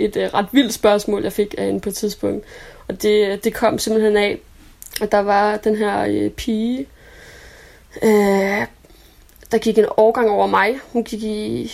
et 0.00 0.16
øh, 0.16 0.34
ret 0.34 0.46
vildt 0.52 0.74
spørgsmål, 0.74 1.22
jeg 1.22 1.32
fik 1.32 1.54
af 1.58 1.64
hende 1.64 1.80
på 1.80 1.88
et 1.88 1.94
tidspunkt. 1.94 2.44
Og 2.88 3.02
det, 3.02 3.44
det 3.44 3.54
kom 3.54 3.78
simpelthen 3.78 4.16
af, 4.16 4.38
at 5.00 5.12
der 5.12 5.18
var 5.18 5.56
den 5.56 5.76
her 5.76 6.04
øh, 6.08 6.30
pige, 6.30 6.86
øh, 8.02 8.66
der 9.52 9.58
gik 9.58 9.78
en 9.78 9.86
årgang 9.96 10.30
over 10.30 10.46
mig. 10.46 10.78
Hun 10.92 11.04
gik 11.04 11.22
i, 11.22 11.72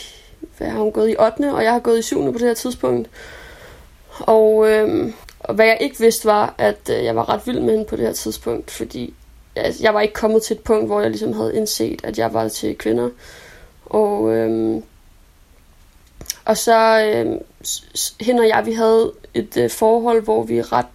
hvad 0.59 0.69
har 0.69 0.79
hun 0.79 0.93
gået 0.93 1.11
i 1.11 1.17
8. 1.19 1.55
og 1.55 1.65
jeg 1.65 1.73
har 1.73 1.81
gået 1.81 1.99
i 1.99 2.03
7. 2.03 2.33
på 2.33 2.39
det 2.39 2.47
her 2.47 2.55
tidspunkt. 2.55 3.11
Og, 4.21 4.71
øh, 4.71 5.13
og 5.41 5.55
hvad 5.55 5.67
jeg 5.67 5.79
ikke 5.81 6.01
vidste 6.01 6.25
var, 6.25 6.55
at 6.59 6.91
øh, 6.91 7.05
jeg 7.05 7.17
var 7.17 7.29
ret 7.29 7.47
vild 7.47 7.61
med 7.61 7.71
hende 7.71 7.85
på 7.85 7.97
det 7.97 8.07
her 8.07 8.13
tidspunkt, 8.13 8.71
fordi 8.71 9.15
altså, 9.57 9.83
jeg 9.83 9.95
var 9.95 10.01
ikke 10.01 10.15
kommet 10.15 10.43
til 10.43 10.57
et 10.57 10.63
punkt, 10.63 10.87
hvor 10.87 11.01
jeg 11.01 11.11
ligesom 11.11 11.33
havde 11.33 11.57
indset, 11.57 12.05
at 12.05 12.19
jeg 12.19 12.35
var 12.35 12.49
til 12.49 12.79
kvinder. 12.79 13.09
Og 13.87 14.35
øh, 14.35 14.83
og 16.47 16.57
så 16.57 17.01
øh, 17.01 17.41
hende 18.21 18.41
og 18.41 18.49
jeg, 18.49 18.67
vi 18.67 18.73
havde 18.73 19.13
et 19.35 19.57
øh, 19.57 19.71
forhold, 19.71 20.23
hvor 20.23 20.43
vi 20.43 20.63
ret 20.63 20.87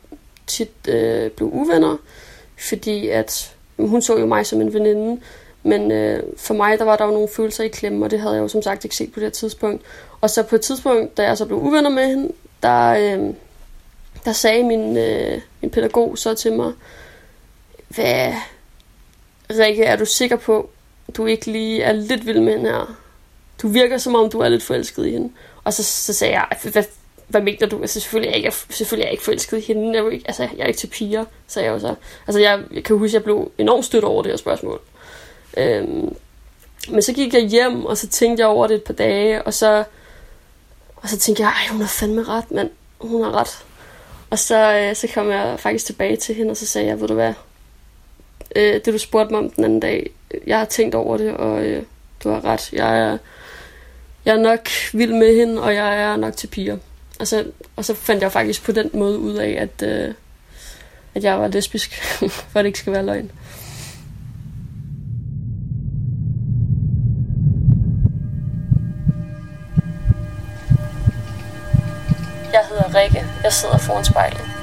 tit 0.47 0.88
øh, 0.88 1.31
blev 1.31 1.49
uvenner, 1.53 1.97
fordi 2.60 3.10
at 3.10 3.55
mm, 3.77 3.88
hun 3.88 4.01
så 4.01 4.17
jo 4.17 4.25
mig 4.25 4.45
som 4.45 4.62
en 4.62 4.73
veninde, 4.73 5.21
Men 5.63 5.91
øh, 5.91 6.23
for 6.38 6.53
mig, 6.53 6.79
der 6.79 6.86
var 6.86 6.97
der 6.97 7.05
jo 7.05 7.12
nogle 7.12 7.27
følelser 7.27 7.63
i 7.63 7.67
klemme, 7.67 8.05
og 8.05 8.12
det 8.12 8.19
havde 8.19 8.36
jeg 8.36 8.41
jo 8.41 8.47
som 8.47 8.62
sagt 8.62 8.84
ikke 8.84 8.95
set 8.95 9.13
på 9.13 9.19
det 9.19 9.25
her 9.25 9.31
tidspunkt. 9.31 9.84
Og 10.21 10.29
så 10.29 10.43
på 10.43 10.55
et 10.55 10.62
tidspunkt, 10.62 11.17
da 11.17 11.23
jeg 11.23 11.38
så 11.38 11.45
blev 11.45 11.60
uvenner 11.60 11.89
med 11.89 12.07
hende, 12.07 12.34
der, 12.63 12.89
øh, 12.91 13.34
der 14.25 14.31
sagde 14.31 14.63
min, 14.63 14.97
øh, 14.97 15.41
min 15.62 15.71
pædagog 15.71 16.17
så 16.17 16.34
til 16.34 16.53
mig, 16.53 16.73
hvad, 17.88 18.34
Rikke, 19.60 19.84
er 19.84 19.95
du 19.95 20.05
sikker 20.05 20.36
på, 20.36 20.69
du 21.17 21.25
ikke 21.25 21.51
lige 21.51 21.81
er 21.81 21.91
lidt 21.91 22.25
vild 22.25 22.39
med 22.39 22.53
hende 22.53 22.69
her? 22.69 22.97
Du 23.62 23.67
virker 23.67 23.97
som 23.97 24.15
om, 24.15 24.29
du 24.29 24.39
er 24.39 24.49
lidt 24.49 24.63
forelsket 24.63 25.05
i 25.05 25.12
hende. 25.12 25.29
Og 25.63 25.74
så, 25.74 25.84
så 25.84 26.13
sagde 26.13 26.34
jeg, 26.34 26.45
hvad, 26.71 26.84
hvad 27.28 27.41
mener 27.41 27.67
du? 27.67 27.82
Altså, 27.82 28.00
selvfølgelig 28.00 28.28
er 28.28 28.38
jeg 28.38 28.45
ikke, 28.45 28.58
selvfølgelig 28.69 29.04
er 29.04 29.08
jeg 29.08 29.12
ikke 29.12 29.24
forelsket 29.24 29.58
i 29.58 29.62
hende. 29.62 29.97
Jeg 29.97 30.06
er, 30.06 30.10
ikke, 30.10 30.28
altså, 30.28 30.43
jeg 30.43 30.63
er 30.63 30.67
ikke 30.67 30.80
til 30.80 30.88
piger, 30.88 31.26
sagde 31.47 31.65
jeg 31.65 31.74
jo 31.74 31.80
så. 31.80 31.95
Altså, 32.28 32.39
jeg, 32.39 32.60
jeg 32.74 32.84
kan 32.84 32.97
huske, 32.97 33.10
at 33.10 33.13
jeg 33.13 33.24
blev 33.24 33.52
enormt 33.58 33.86
stødt 33.86 34.04
over 34.04 34.24
det 34.24 34.32
her 34.32 34.38
spørgsmål. 34.38 34.82
Øhm, 35.58 36.15
men 36.89 37.02
så 37.02 37.13
gik 37.13 37.34
jeg 37.34 37.41
hjem, 37.41 37.86
og 37.86 37.97
så 37.97 38.08
tænkte 38.08 38.41
jeg 38.41 38.47
over 38.47 38.67
det 38.67 38.76
et 38.76 38.84
par 38.84 38.93
dage, 38.93 39.41
og 39.43 39.54
så, 39.54 39.84
og 40.95 41.10
så 41.10 41.17
tænkte 41.17 41.43
jeg, 41.43 41.50
ej, 41.50 41.71
hun 41.71 41.82
har 41.82 41.88
fandme 41.88 42.24
ret, 42.24 42.52
mand. 42.52 42.69
hun 43.00 43.24
har 43.24 43.32
ret. 43.32 43.65
Og 44.30 44.39
så, 44.39 44.74
øh, 44.74 44.95
så 44.95 45.08
kom 45.13 45.30
jeg 45.30 45.60
faktisk 45.60 45.86
tilbage 45.86 46.15
til 46.15 46.36
hende, 46.36 46.52
og 46.52 46.58
så 46.58 46.65
sagde 46.65 46.88
jeg, 46.88 47.02
ved 47.02 47.08
du 47.08 47.13
hvad, 47.13 47.34
øh, 48.56 48.74
det 48.74 48.86
du 48.86 48.97
spurgte 48.97 49.34
mig 49.34 49.39
om 49.39 49.50
den 49.50 49.63
anden 49.63 49.80
dag, 49.80 50.12
jeg 50.47 50.58
har 50.58 50.65
tænkt 50.65 50.95
over 50.95 51.17
det, 51.17 51.34
og 51.34 51.63
øh, 51.63 51.84
du 52.24 52.30
har 52.30 52.45
ret. 52.45 52.74
Jeg 52.74 53.00
er, 53.00 53.17
jeg 54.25 54.36
er 54.36 54.41
nok 54.41 54.69
vild 54.93 55.13
med 55.13 55.36
hende, 55.36 55.62
og 55.62 55.75
jeg 55.75 56.01
er 56.01 56.15
nok 56.15 56.38
til 56.38 56.47
piger. 56.47 56.77
Og 57.19 57.27
så, 57.27 57.45
og 57.75 57.86
så 57.86 57.95
fandt 57.95 58.23
jeg 58.23 58.31
faktisk 58.31 58.63
på 58.63 58.71
den 58.71 58.89
måde 58.93 59.19
ud 59.19 59.36
af, 59.36 59.49
at, 59.49 59.88
øh, 59.88 60.13
at 61.15 61.23
jeg 61.23 61.39
var 61.39 61.47
lesbisk, 61.47 62.01
for 62.51 62.60
at 62.60 62.63
det 62.63 62.65
ikke 62.65 62.79
skal 62.79 62.93
være 62.93 63.05
løgn. 63.05 63.31
Jeg 72.53 72.62
hedder 72.69 73.01
Rikke. 73.01 73.25
Jeg 73.43 73.53
sidder 73.53 73.77
foran 73.77 74.05
spejlet. 74.05 74.61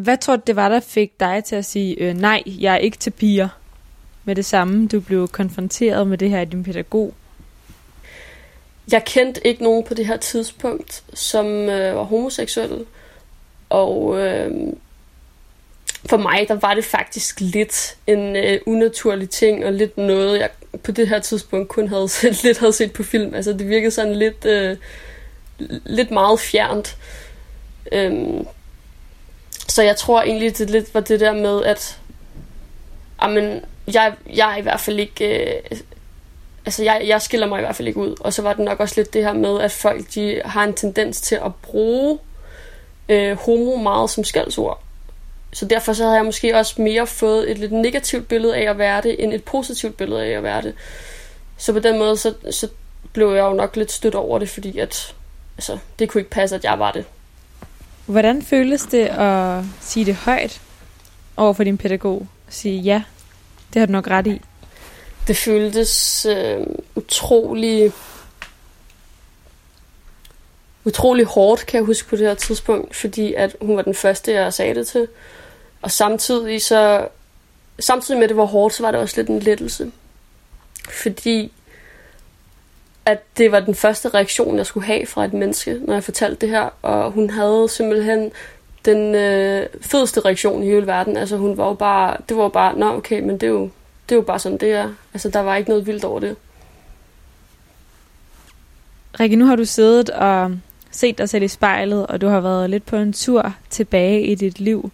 Hvad 0.00 0.16
tror 0.16 0.36
du, 0.36 0.42
det 0.46 0.56
var, 0.56 0.68
der 0.68 0.80
fik 0.80 1.20
dig 1.20 1.44
til 1.44 1.56
at 1.56 1.64
sige, 1.64 1.94
øh, 1.94 2.14
nej, 2.14 2.42
jeg 2.46 2.74
er 2.74 2.78
ikke 2.78 2.96
til 2.96 3.10
piger? 3.10 3.48
Med 4.24 4.34
det 4.34 4.44
samme, 4.44 4.88
du 4.88 5.00
blev 5.00 5.28
konfronteret 5.28 6.06
med 6.06 6.18
det 6.18 6.30
her 6.30 6.40
i 6.40 6.44
din 6.44 6.64
pædagog. 6.64 7.14
Jeg 8.92 9.04
kendte 9.04 9.46
ikke 9.46 9.62
nogen 9.62 9.84
på 9.84 9.94
det 9.94 10.06
her 10.06 10.16
tidspunkt, 10.16 11.04
som 11.14 11.46
øh, 11.46 11.96
var 11.96 12.02
homoseksuel. 12.02 12.84
Og 13.68 14.18
øh, 14.18 14.50
for 16.06 16.16
mig, 16.16 16.44
der 16.48 16.54
var 16.54 16.74
det 16.74 16.84
faktisk 16.84 17.40
lidt 17.40 17.96
en 18.06 18.36
øh, 18.36 18.60
unaturlig 18.66 19.30
ting, 19.30 19.64
og 19.64 19.72
lidt 19.72 19.96
noget, 19.96 20.38
jeg 20.38 20.50
på 20.82 20.92
det 20.92 21.08
her 21.08 21.18
tidspunkt 21.18 21.68
kun 21.68 21.88
havde 21.88 22.08
set, 22.18 22.42
lidt 22.42 22.58
havde 22.58 22.72
set 22.72 22.92
på 22.92 23.02
film. 23.02 23.34
Altså, 23.34 23.52
det 23.52 23.68
virkede 23.68 23.90
sådan 23.90 24.16
lidt, 24.16 24.44
øh, 24.44 24.76
lidt 25.84 26.10
meget 26.10 26.40
fjernt. 26.40 26.96
Øh, 27.92 28.12
så 29.70 29.82
jeg 29.82 29.96
tror 29.96 30.22
egentlig, 30.22 30.58
det 30.58 30.70
lidt 30.70 30.94
var 30.94 31.00
det 31.00 31.20
der 31.20 31.32
med, 31.32 31.64
at 31.64 31.98
amen, 33.18 33.64
jeg, 33.94 34.14
jeg 34.34 34.52
er 34.52 34.56
i 34.56 34.60
hvert 34.60 34.80
fald 34.80 34.98
ikke... 34.98 35.46
Øh, 35.46 35.78
altså, 36.66 36.84
jeg, 36.84 37.02
jeg 37.06 37.22
skiller 37.22 37.46
mig 37.46 37.58
i 37.58 37.62
hvert 37.62 37.76
fald 37.76 37.88
ikke 37.88 38.00
ud. 38.00 38.14
Og 38.20 38.32
så 38.32 38.42
var 38.42 38.52
det 38.52 38.64
nok 38.64 38.80
også 38.80 38.94
lidt 38.96 39.12
det 39.14 39.24
her 39.24 39.32
med, 39.32 39.60
at 39.60 39.72
folk 39.72 40.14
de 40.14 40.42
har 40.44 40.64
en 40.64 40.74
tendens 40.74 41.20
til 41.20 41.34
at 41.34 41.54
bruge 41.54 42.18
øh, 43.08 43.36
homo 43.36 43.76
meget 43.76 44.10
som 44.10 44.24
skældsord. 44.24 44.82
Så 45.52 45.64
derfor 45.64 45.92
så 45.92 46.02
havde 46.02 46.16
jeg 46.16 46.24
måske 46.24 46.56
også 46.56 46.82
mere 46.82 47.06
fået 47.06 47.50
et 47.50 47.58
lidt 47.58 47.72
negativt 47.72 48.28
billede 48.28 48.56
af 48.56 48.70
at 48.70 48.78
være 48.78 49.02
det, 49.02 49.24
end 49.24 49.32
et 49.32 49.44
positivt 49.44 49.96
billede 49.96 50.24
af 50.24 50.30
at 50.30 50.42
være 50.42 50.62
det. 50.62 50.74
Så 51.56 51.72
på 51.72 51.78
den 51.78 51.98
måde, 51.98 52.16
så, 52.16 52.34
så 52.50 52.68
blev 53.12 53.34
jeg 53.34 53.42
jo 53.42 53.52
nok 53.52 53.76
lidt 53.76 53.92
stødt 53.92 54.14
over 54.14 54.38
det, 54.38 54.48
fordi 54.48 54.78
at, 54.78 55.14
altså, 55.56 55.78
det 55.98 56.08
kunne 56.08 56.20
ikke 56.20 56.30
passe, 56.30 56.56
at 56.56 56.64
jeg 56.64 56.78
var 56.78 56.92
det. 56.92 57.04
Hvordan 58.06 58.42
føles 58.42 58.82
det 58.82 59.06
at 59.06 59.64
sige 59.80 60.06
det 60.06 60.14
højt 60.14 60.60
over 61.36 61.52
for 61.52 61.64
din 61.64 61.78
pædagog? 61.78 62.26
Og 62.46 62.52
sige, 62.52 62.80
ja, 62.80 63.02
det 63.74 63.80
har 63.80 63.86
du 63.86 63.92
nok 63.92 64.08
ret 64.08 64.26
i. 64.26 64.40
Det 65.26 65.36
føltes 65.36 66.26
øh, 66.26 66.66
utrolig 66.94 67.92
utrolig 70.84 71.26
hårdt, 71.26 71.66
kan 71.66 71.78
jeg 71.78 71.86
huske 71.86 72.08
på 72.08 72.16
det 72.16 72.26
her 72.26 72.34
tidspunkt, 72.34 72.96
fordi 72.96 73.34
at 73.34 73.56
hun 73.60 73.76
var 73.76 73.82
den 73.82 73.94
første, 73.94 74.32
jeg 74.32 74.52
sagde 74.52 74.74
det 74.74 74.86
til. 74.86 75.08
Og 75.82 75.90
samtidig 75.90 76.62
så, 76.62 77.08
samtidig 77.80 78.18
med 78.18 78.24
at 78.24 78.28
det 78.28 78.36
var 78.36 78.44
hårdt, 78.44 78.74
så 78.74 78.82
var 78.82 78.90
det 78.90 79.00
også 79.00 79.14
lidt 79.16 79.28
en 79.28 79.40
lettelse. 79.40 79.92
Fordi 80.90 81.52
at 83.04 83.22
det 83.38 83.52
var 83.52 83.60
den 83.60 83.74
første 83.74 84.08
reaktion, 84.08 84.56
jeg 84.56 84.66
skulle 84.66 84.86
have 84.86 85.06
fra 85.06 85.24
et 85.24 85.32
menneske, 85.32 85.80
når 85.84 85.94
jeg 85.94 86.04
fortalte 86.04 86.40
det 86.40 86.48
her. 86.48 86.68
Og 86.82 87.10
hun 87.10 87.30
havde 87.30 87.68
simpelthen 87.68 88.32
den 88.84 89.14
øh, 89.14 89.66
fedeste 89.80 90.20
reaktion 90.20 90.62
i 90.62 90.66
hele 90.66 90.86
verden. 90.86 91.16
Altså 91.16 91.36
hun 91.36 91.56
var 91.56 91.66
jo 91.66 91.74
bare, 91.74 92.16
det 92.28 92.36
var 92.36 92.42
jo 92.42 92.48
bare, 92.48 92.78
nå 92.78 92.96
okay, 92.96 93.20
men 93.20 93.30
det 93.30 93.42
er 93.42 93.50
jo, 93.50 93.70
det 94.08 94.14
er 94.14 94.16
jo 94.16 94.22
bare 94.22 94.38
sådan, 94.38 94.58
det 94.58 94.72
er. 94.72 94.88
Altså 95.14 95.30
der 95.30 95.40
var 95.40 95.56
ikke 95.56 95.70
noget 95.70 95.86
vildt 95.86 96.04
over 96.04 96.20
det. 96.20 96.36
Rikke, 99.20 99.36
nu 99.36 99.46
har 99.46 99.56
du 99.56 99.64
siddet 99.64 100.10
og 100.10 100.52
set 100.90 101.18
dig 101.18 101.28
selv 101.28 101.42
i 101.42 101.48
spejlet, 101.48 102.06
og 102.06 102.20
du 102.20 102.28
har 102.28 102.40
været 102.40 102.70
lidt 102.70 102.86
på 102.86 102.96
en 102.96 103.12
tur 103.12 103.54
tilbage 103.70 104.22
i 104.22 104.34
dit 104.34 104.60
liv. 104.60 104.90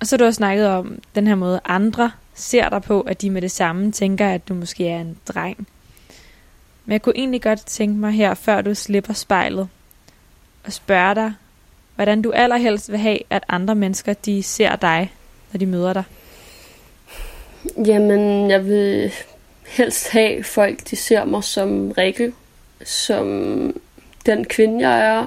Og 0.00 0.06
så 0.06 0.16
har 0.16 0.18
du 0.18 0.24
også 0.24 0.36
snakket 0.36 0.66
om 0.66 0.98
den 1.14 1.26
her 1.26 1.34
måde, 1.34 1.60
andre 1.64 2.10
ser 2.34 2.68
dig 2.68 2.82
på, 2.82 3.00
at 3.00 3.22
de 3.22 3.30
med 3.30 3.42
det 3.42 3.50
samme 3.50 3.92
tænker, 3.92 4.28
at 4.28 4.48
du 4.48 4.54
måske 4.54 4.88
er 4.88 5.00
en 5.00 5.16
dreng. 5.28 5.68
Men 6.84 6.92
jeg 6.92 7.02
kunne 7.02 7.16
egentlig 7.16 7.42
godt 7.42 7.66
tænke 7.66 8.00
mig 8.00 8.12
her, 8.12 8.34
før 8.34 8.60
du 8.60 8.74
slipper 8.74 9.12
spejlet, 9.12 9.68
og 10.64 10.72
spørge 10.72 11.14
dig, 11.14 11.32
hvordan 11.94 12.22
du 12.22 12.32
allerhelst 12.32 12.90
vil 12.90 12.98
have, 12.98 13.18
at 13.30 13.44
andre 13.48 13.74
mennesker 13.74 14.12
de 14.12 14.42
ser 14.42 14.76
dig, 14.76 15.12
når 15.52 15.58
de 15.58 15.66
møder 15.66 15.92
dig. 15.92 16.04
Jamen, 17.86 18.50
jeg 18.50 18.66
vil 18.66 19.12
helst 19.66 20.10
have 20.10 20.44
folk, 20.44 20.90
de 20.90 20.96
ser 20.96 21.24
mig 21.24 21.44
som 21.44 21.90
Rikke, 21.90 22.32
som 22.84 23.26
den 24.26 24.44
kvinde, 24.44 24.88
jeg 24.88 25.06
er, 25.06 25.26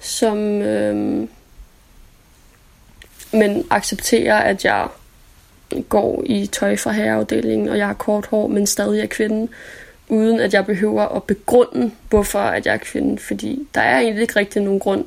som 0.00 0.38
øhm, 0.62 1.28
men 3.32 3.66
accepterer, 3.70 4.38
at 4.38 4.64
jeg 4.64 4.88
går 5.88 6.22
i 6.26 6.46
tøj 6.46 6.76
fra 6.76 6.92
herreafdelingen, 6.92 7.68
og 7.68 7.78
jeg 7.78 7.86
har 7.86 7.94
kort 7.94 8.26
hår, 8.26 8.46
men 8.46 8.66
stadig 8.66 9.00
er 9.00 9.06
kvinden 9.06 9.48
uden 10.10 10.40
at 10.40 10.54
jeg 10.54 10.66
behøver 10.66 11.02
at 11.16 11.22
begrunde, 11.22 11.90
hvorfor 12.08 12.38
at 12.38 12.66
jeg 12.66 12.74
er 12.74 12.78
kvinde, 12.78 13.18
fordi 13.18 13.68
der 13.74 13.80
er 13.80 14.00
egentlig 14.00 14.22
ikke 14.22 14.36
rigtig 14.36 14.62
nogen 14.62 14.80
grund 14.80 15.04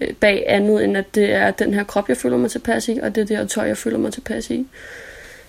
øh, 0.00 0.14
bag 0.14 0.44
andet, 0.46 0.84
end 0.84 0.96
at 0.96 1.14
det 1.14 1.32
er 1.32 1.50
den 1.50 1.74
her 1.74 1.84
krop, 1.84 2.08
jeg 2.08 2.16
føler 2.16 2.36
mig 2.36 2.50
tilpas 2.50 2.88
i, 2.88 2.98
og 3.02 3.14
det 3.14 3.20
er 3.20 3.26
det 3.26 3.36
her 3.36 3.46
tøj, 3.46 3.66
jeg 3.66 3.76
føler 3.76 3.98
mig 3.98 4.12
tilpas 4.12 4.50
i. 4.50 4.66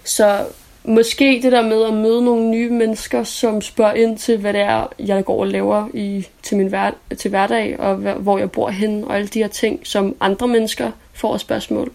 Så 0.04 0.46
måske 0.84 1.40
det 1.44 1.52
der 1.52 1.62
med 1.62 1.86
at 1.86 1.94
møde 1.94 2.26
nogle 2.26 2.50
nye 2.50 2.70
mennesker, 2.70 3.24
som 3.24 3.62
spørger 3.62 3.94
ind 3.94 4.18
til, 4.18 4.38
hvad 4.38 4.54
det 4.54 4.62
er, 4.62 4.94
jeg 5.00 5.26
går 5.26 5.40
og 5.40 5.48
laver 5.48 5.90
i, 5.94 6.28
til 6.44 6.58
min 6.58 6.68
hver, 6.68 6.92
til 7.18 7.30
hverdag, 7.30 7.80
og 7.80 7.96
hvor 7.96 8.38
jeg 8.38 8.52
bor 8.52 8.70
hen, 8.70 9.04
og 9.04 9.16
alle 9.16 9.28
de 9.28 9.40
her 9.40 9.48
ting, 9.48 9.80
som 9.84 10.16
andre 10.20 10.48
mennesker 10.48 10.92
får 11.13 11.38
spørgsmål. 11.38 11.92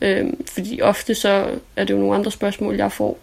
Øhm, 0.00 0.44
fordi 0.52 0.80
ofte 0.82 1.14
så 1.14 1.46
er 1.76 1.84
det 1.84 1.94
jo 1.94 1.98
nogle 1.98 2.14
andre 2.14 2.30
spørgsmål, 2.30 2.76
jeg 2.76 2.92
får, 2.92 3.18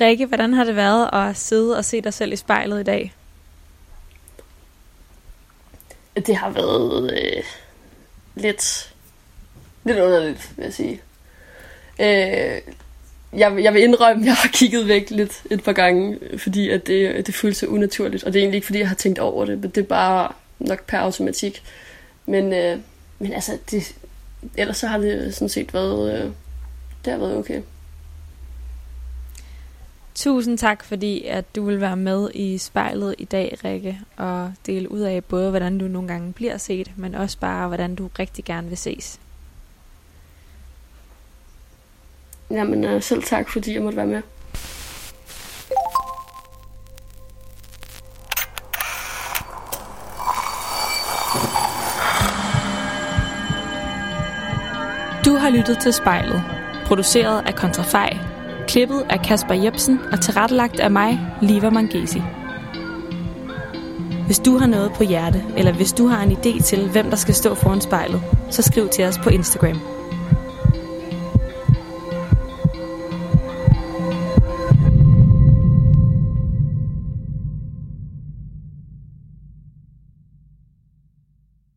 Rikke, 0.00 0.26
hvordan 0.26 0.54
har 0.54 0.64
det 0.64 0.76
været 0.76 1.10
at 1.12 1.36
sidde 1.36 1.76
og 1.76 1.84
se 1.84 2.00
dig 2.00 2.14
selv 2.14 2.32
i 2.32 2.36
spejlet 2.36 2.80
i 2.80 2.84
dag? 2.84 3.14
Det 6.16 6.36
har 6.36 6.50
været 6.50 7.12
øh, 7.12 7.42
lidt, 8.34 8.94
lidt 9.84 9.98
underligt, 9.98 10.50
vil 10.56 10.64
jeg 10.64 10.72
sige. 10.72 11.00
Øh, 12.00 12.60
jeg, 13.32 13.62
jeg 13.62 13.74
vil 13.74 13.82
indrømme, 13.82 14.22
at 14.22 14.26
jeg 14.26 14.34
har 14.34 14.48
kigget 14.48 14.88
væk 14.88 15.10
lidt 15.10 15.42
et 15.50 15.62
par 15.62 15.72
gange, 15.72 16.18
fordi 16.38 16.70
at 16.70 16.86
det, 16.86 17.26
det 17.26 17.34
føles 17.34 17.56
så 17.56 17.66
unaturligt. 17.66 18.24
Og 18.24 18.32
det 18.32 18.38
er 18.38 18.42
egentlig 18.42 18.56
ikke, 18.56 18.66
fordi 18.66 18.78
jeg 18.78 18.88
har 18.88 18.94
tænkt 18.94 19.18
over 19.18 19.44
det, 19.44 19.58
men 19.58 19.70
det 19.70 19.80
er 19.80 19.86
bare 19.86 20.32
nok 20.58 20.86
per 20.86 20.98
automatik. 20.98 21.62
Men, 22.26 22.52
øh, 22.52 22.78
men 23.18 23.32
altså, 23.32 23.58
det, 23.70 23.94
ellers 24.56 24.76
så 24.76 24.86
har 24.86 24.98
det 24.98 25.34
sådan 25.34 25.48
set 25.48 25.74
været, 25.74 26.14
øh, 26.14 26.30
det 27.04 27.12
har 27.12 27.18
været 27.18 27.36
okay. 27.36 27.62
Tusind 30.14 30.58
tak, 30.58 30.84
fordi 30.84 31.24
at 31.24 31.56
du 31.56 31.64
vil 31.64 31.80
være 31.80 31.96
med 31.96 32.30
i 32.34 32.58
spejlet 32.58 33.14
i 33.18 33.24
dag, 33.24 33.58
Rikke, 33.64 34.00
og 34.16 34.52
dele 34.66 34.92
ud 34.92 35.00
af 35.00 35.24
både, 35.24 35.50
hvordan 35.50 35.78
du 35.78 35.84
nogle 35.84 36.08
gange 36.08 36.32
bliver 36.32 36.56
set, 36.56 36.92
men 36.96 37.14
også 37.14 37.38
bare, 37.38 37.68
hvordan 37.68 37.94
du 37.94 38.10
rigtig 38.18 38.44
gerne 38.44 38.68
vil 38.68 38.78
ses. 38.78 39.20
Jamen, 42.50 42.84
øh, 42.84 43.02
selv 43.02 43.22
tak, 43.22 43.48
fordi 43.48 43.74
jeg 43.74 43.82
måtte 43.82 43.96
være 43.96 44.06
med. 44.06 44.22
Du 55.24 55.34
har 55.34 55.50
lyttet 55.50 55.78
til 55.78 55.92
spejlet, 55.92 56.42
produceret 56.86 57.46
af 57.46 57.54
Kontrafej 57.54 58.31
klippet 58.72 59.06
af 59.10 59.20
Kasper 59.20 59.54
Jebsen 59.54 60.00
og 60.12 60.20
tilrettelagt 60.20 60.80
af 60.80 60.90
mig, 60.90 61.20
Liva 61.42 61.70
Mangesi. 61.70 62.22
Hvis 64.26 64.38
du 64.38 64.58
har 64.58 64.66
noget 64.66 64.92
på 64.92 65.04
hjerte, 65.04 65.44
eller 65.56 65.72
hvis 65.72 65.92
du 65.92 66.06
har 66.06 66.22
en 66.22 66.32
idé 66.32 66.62
til, 66.62 66.88
hvem 66.90 67.10
der 67.10 67.16
skal 67.16 67.34
stå 67.34 67.54
foran 67.54 67.80
spejlet, 67.80 68.22
så 68.50 68.62
skriv 68.62 68.88
til 68.88 69.04
os 69.04 69.18
på 69.18 69.30
Instagram. 69.30 70.01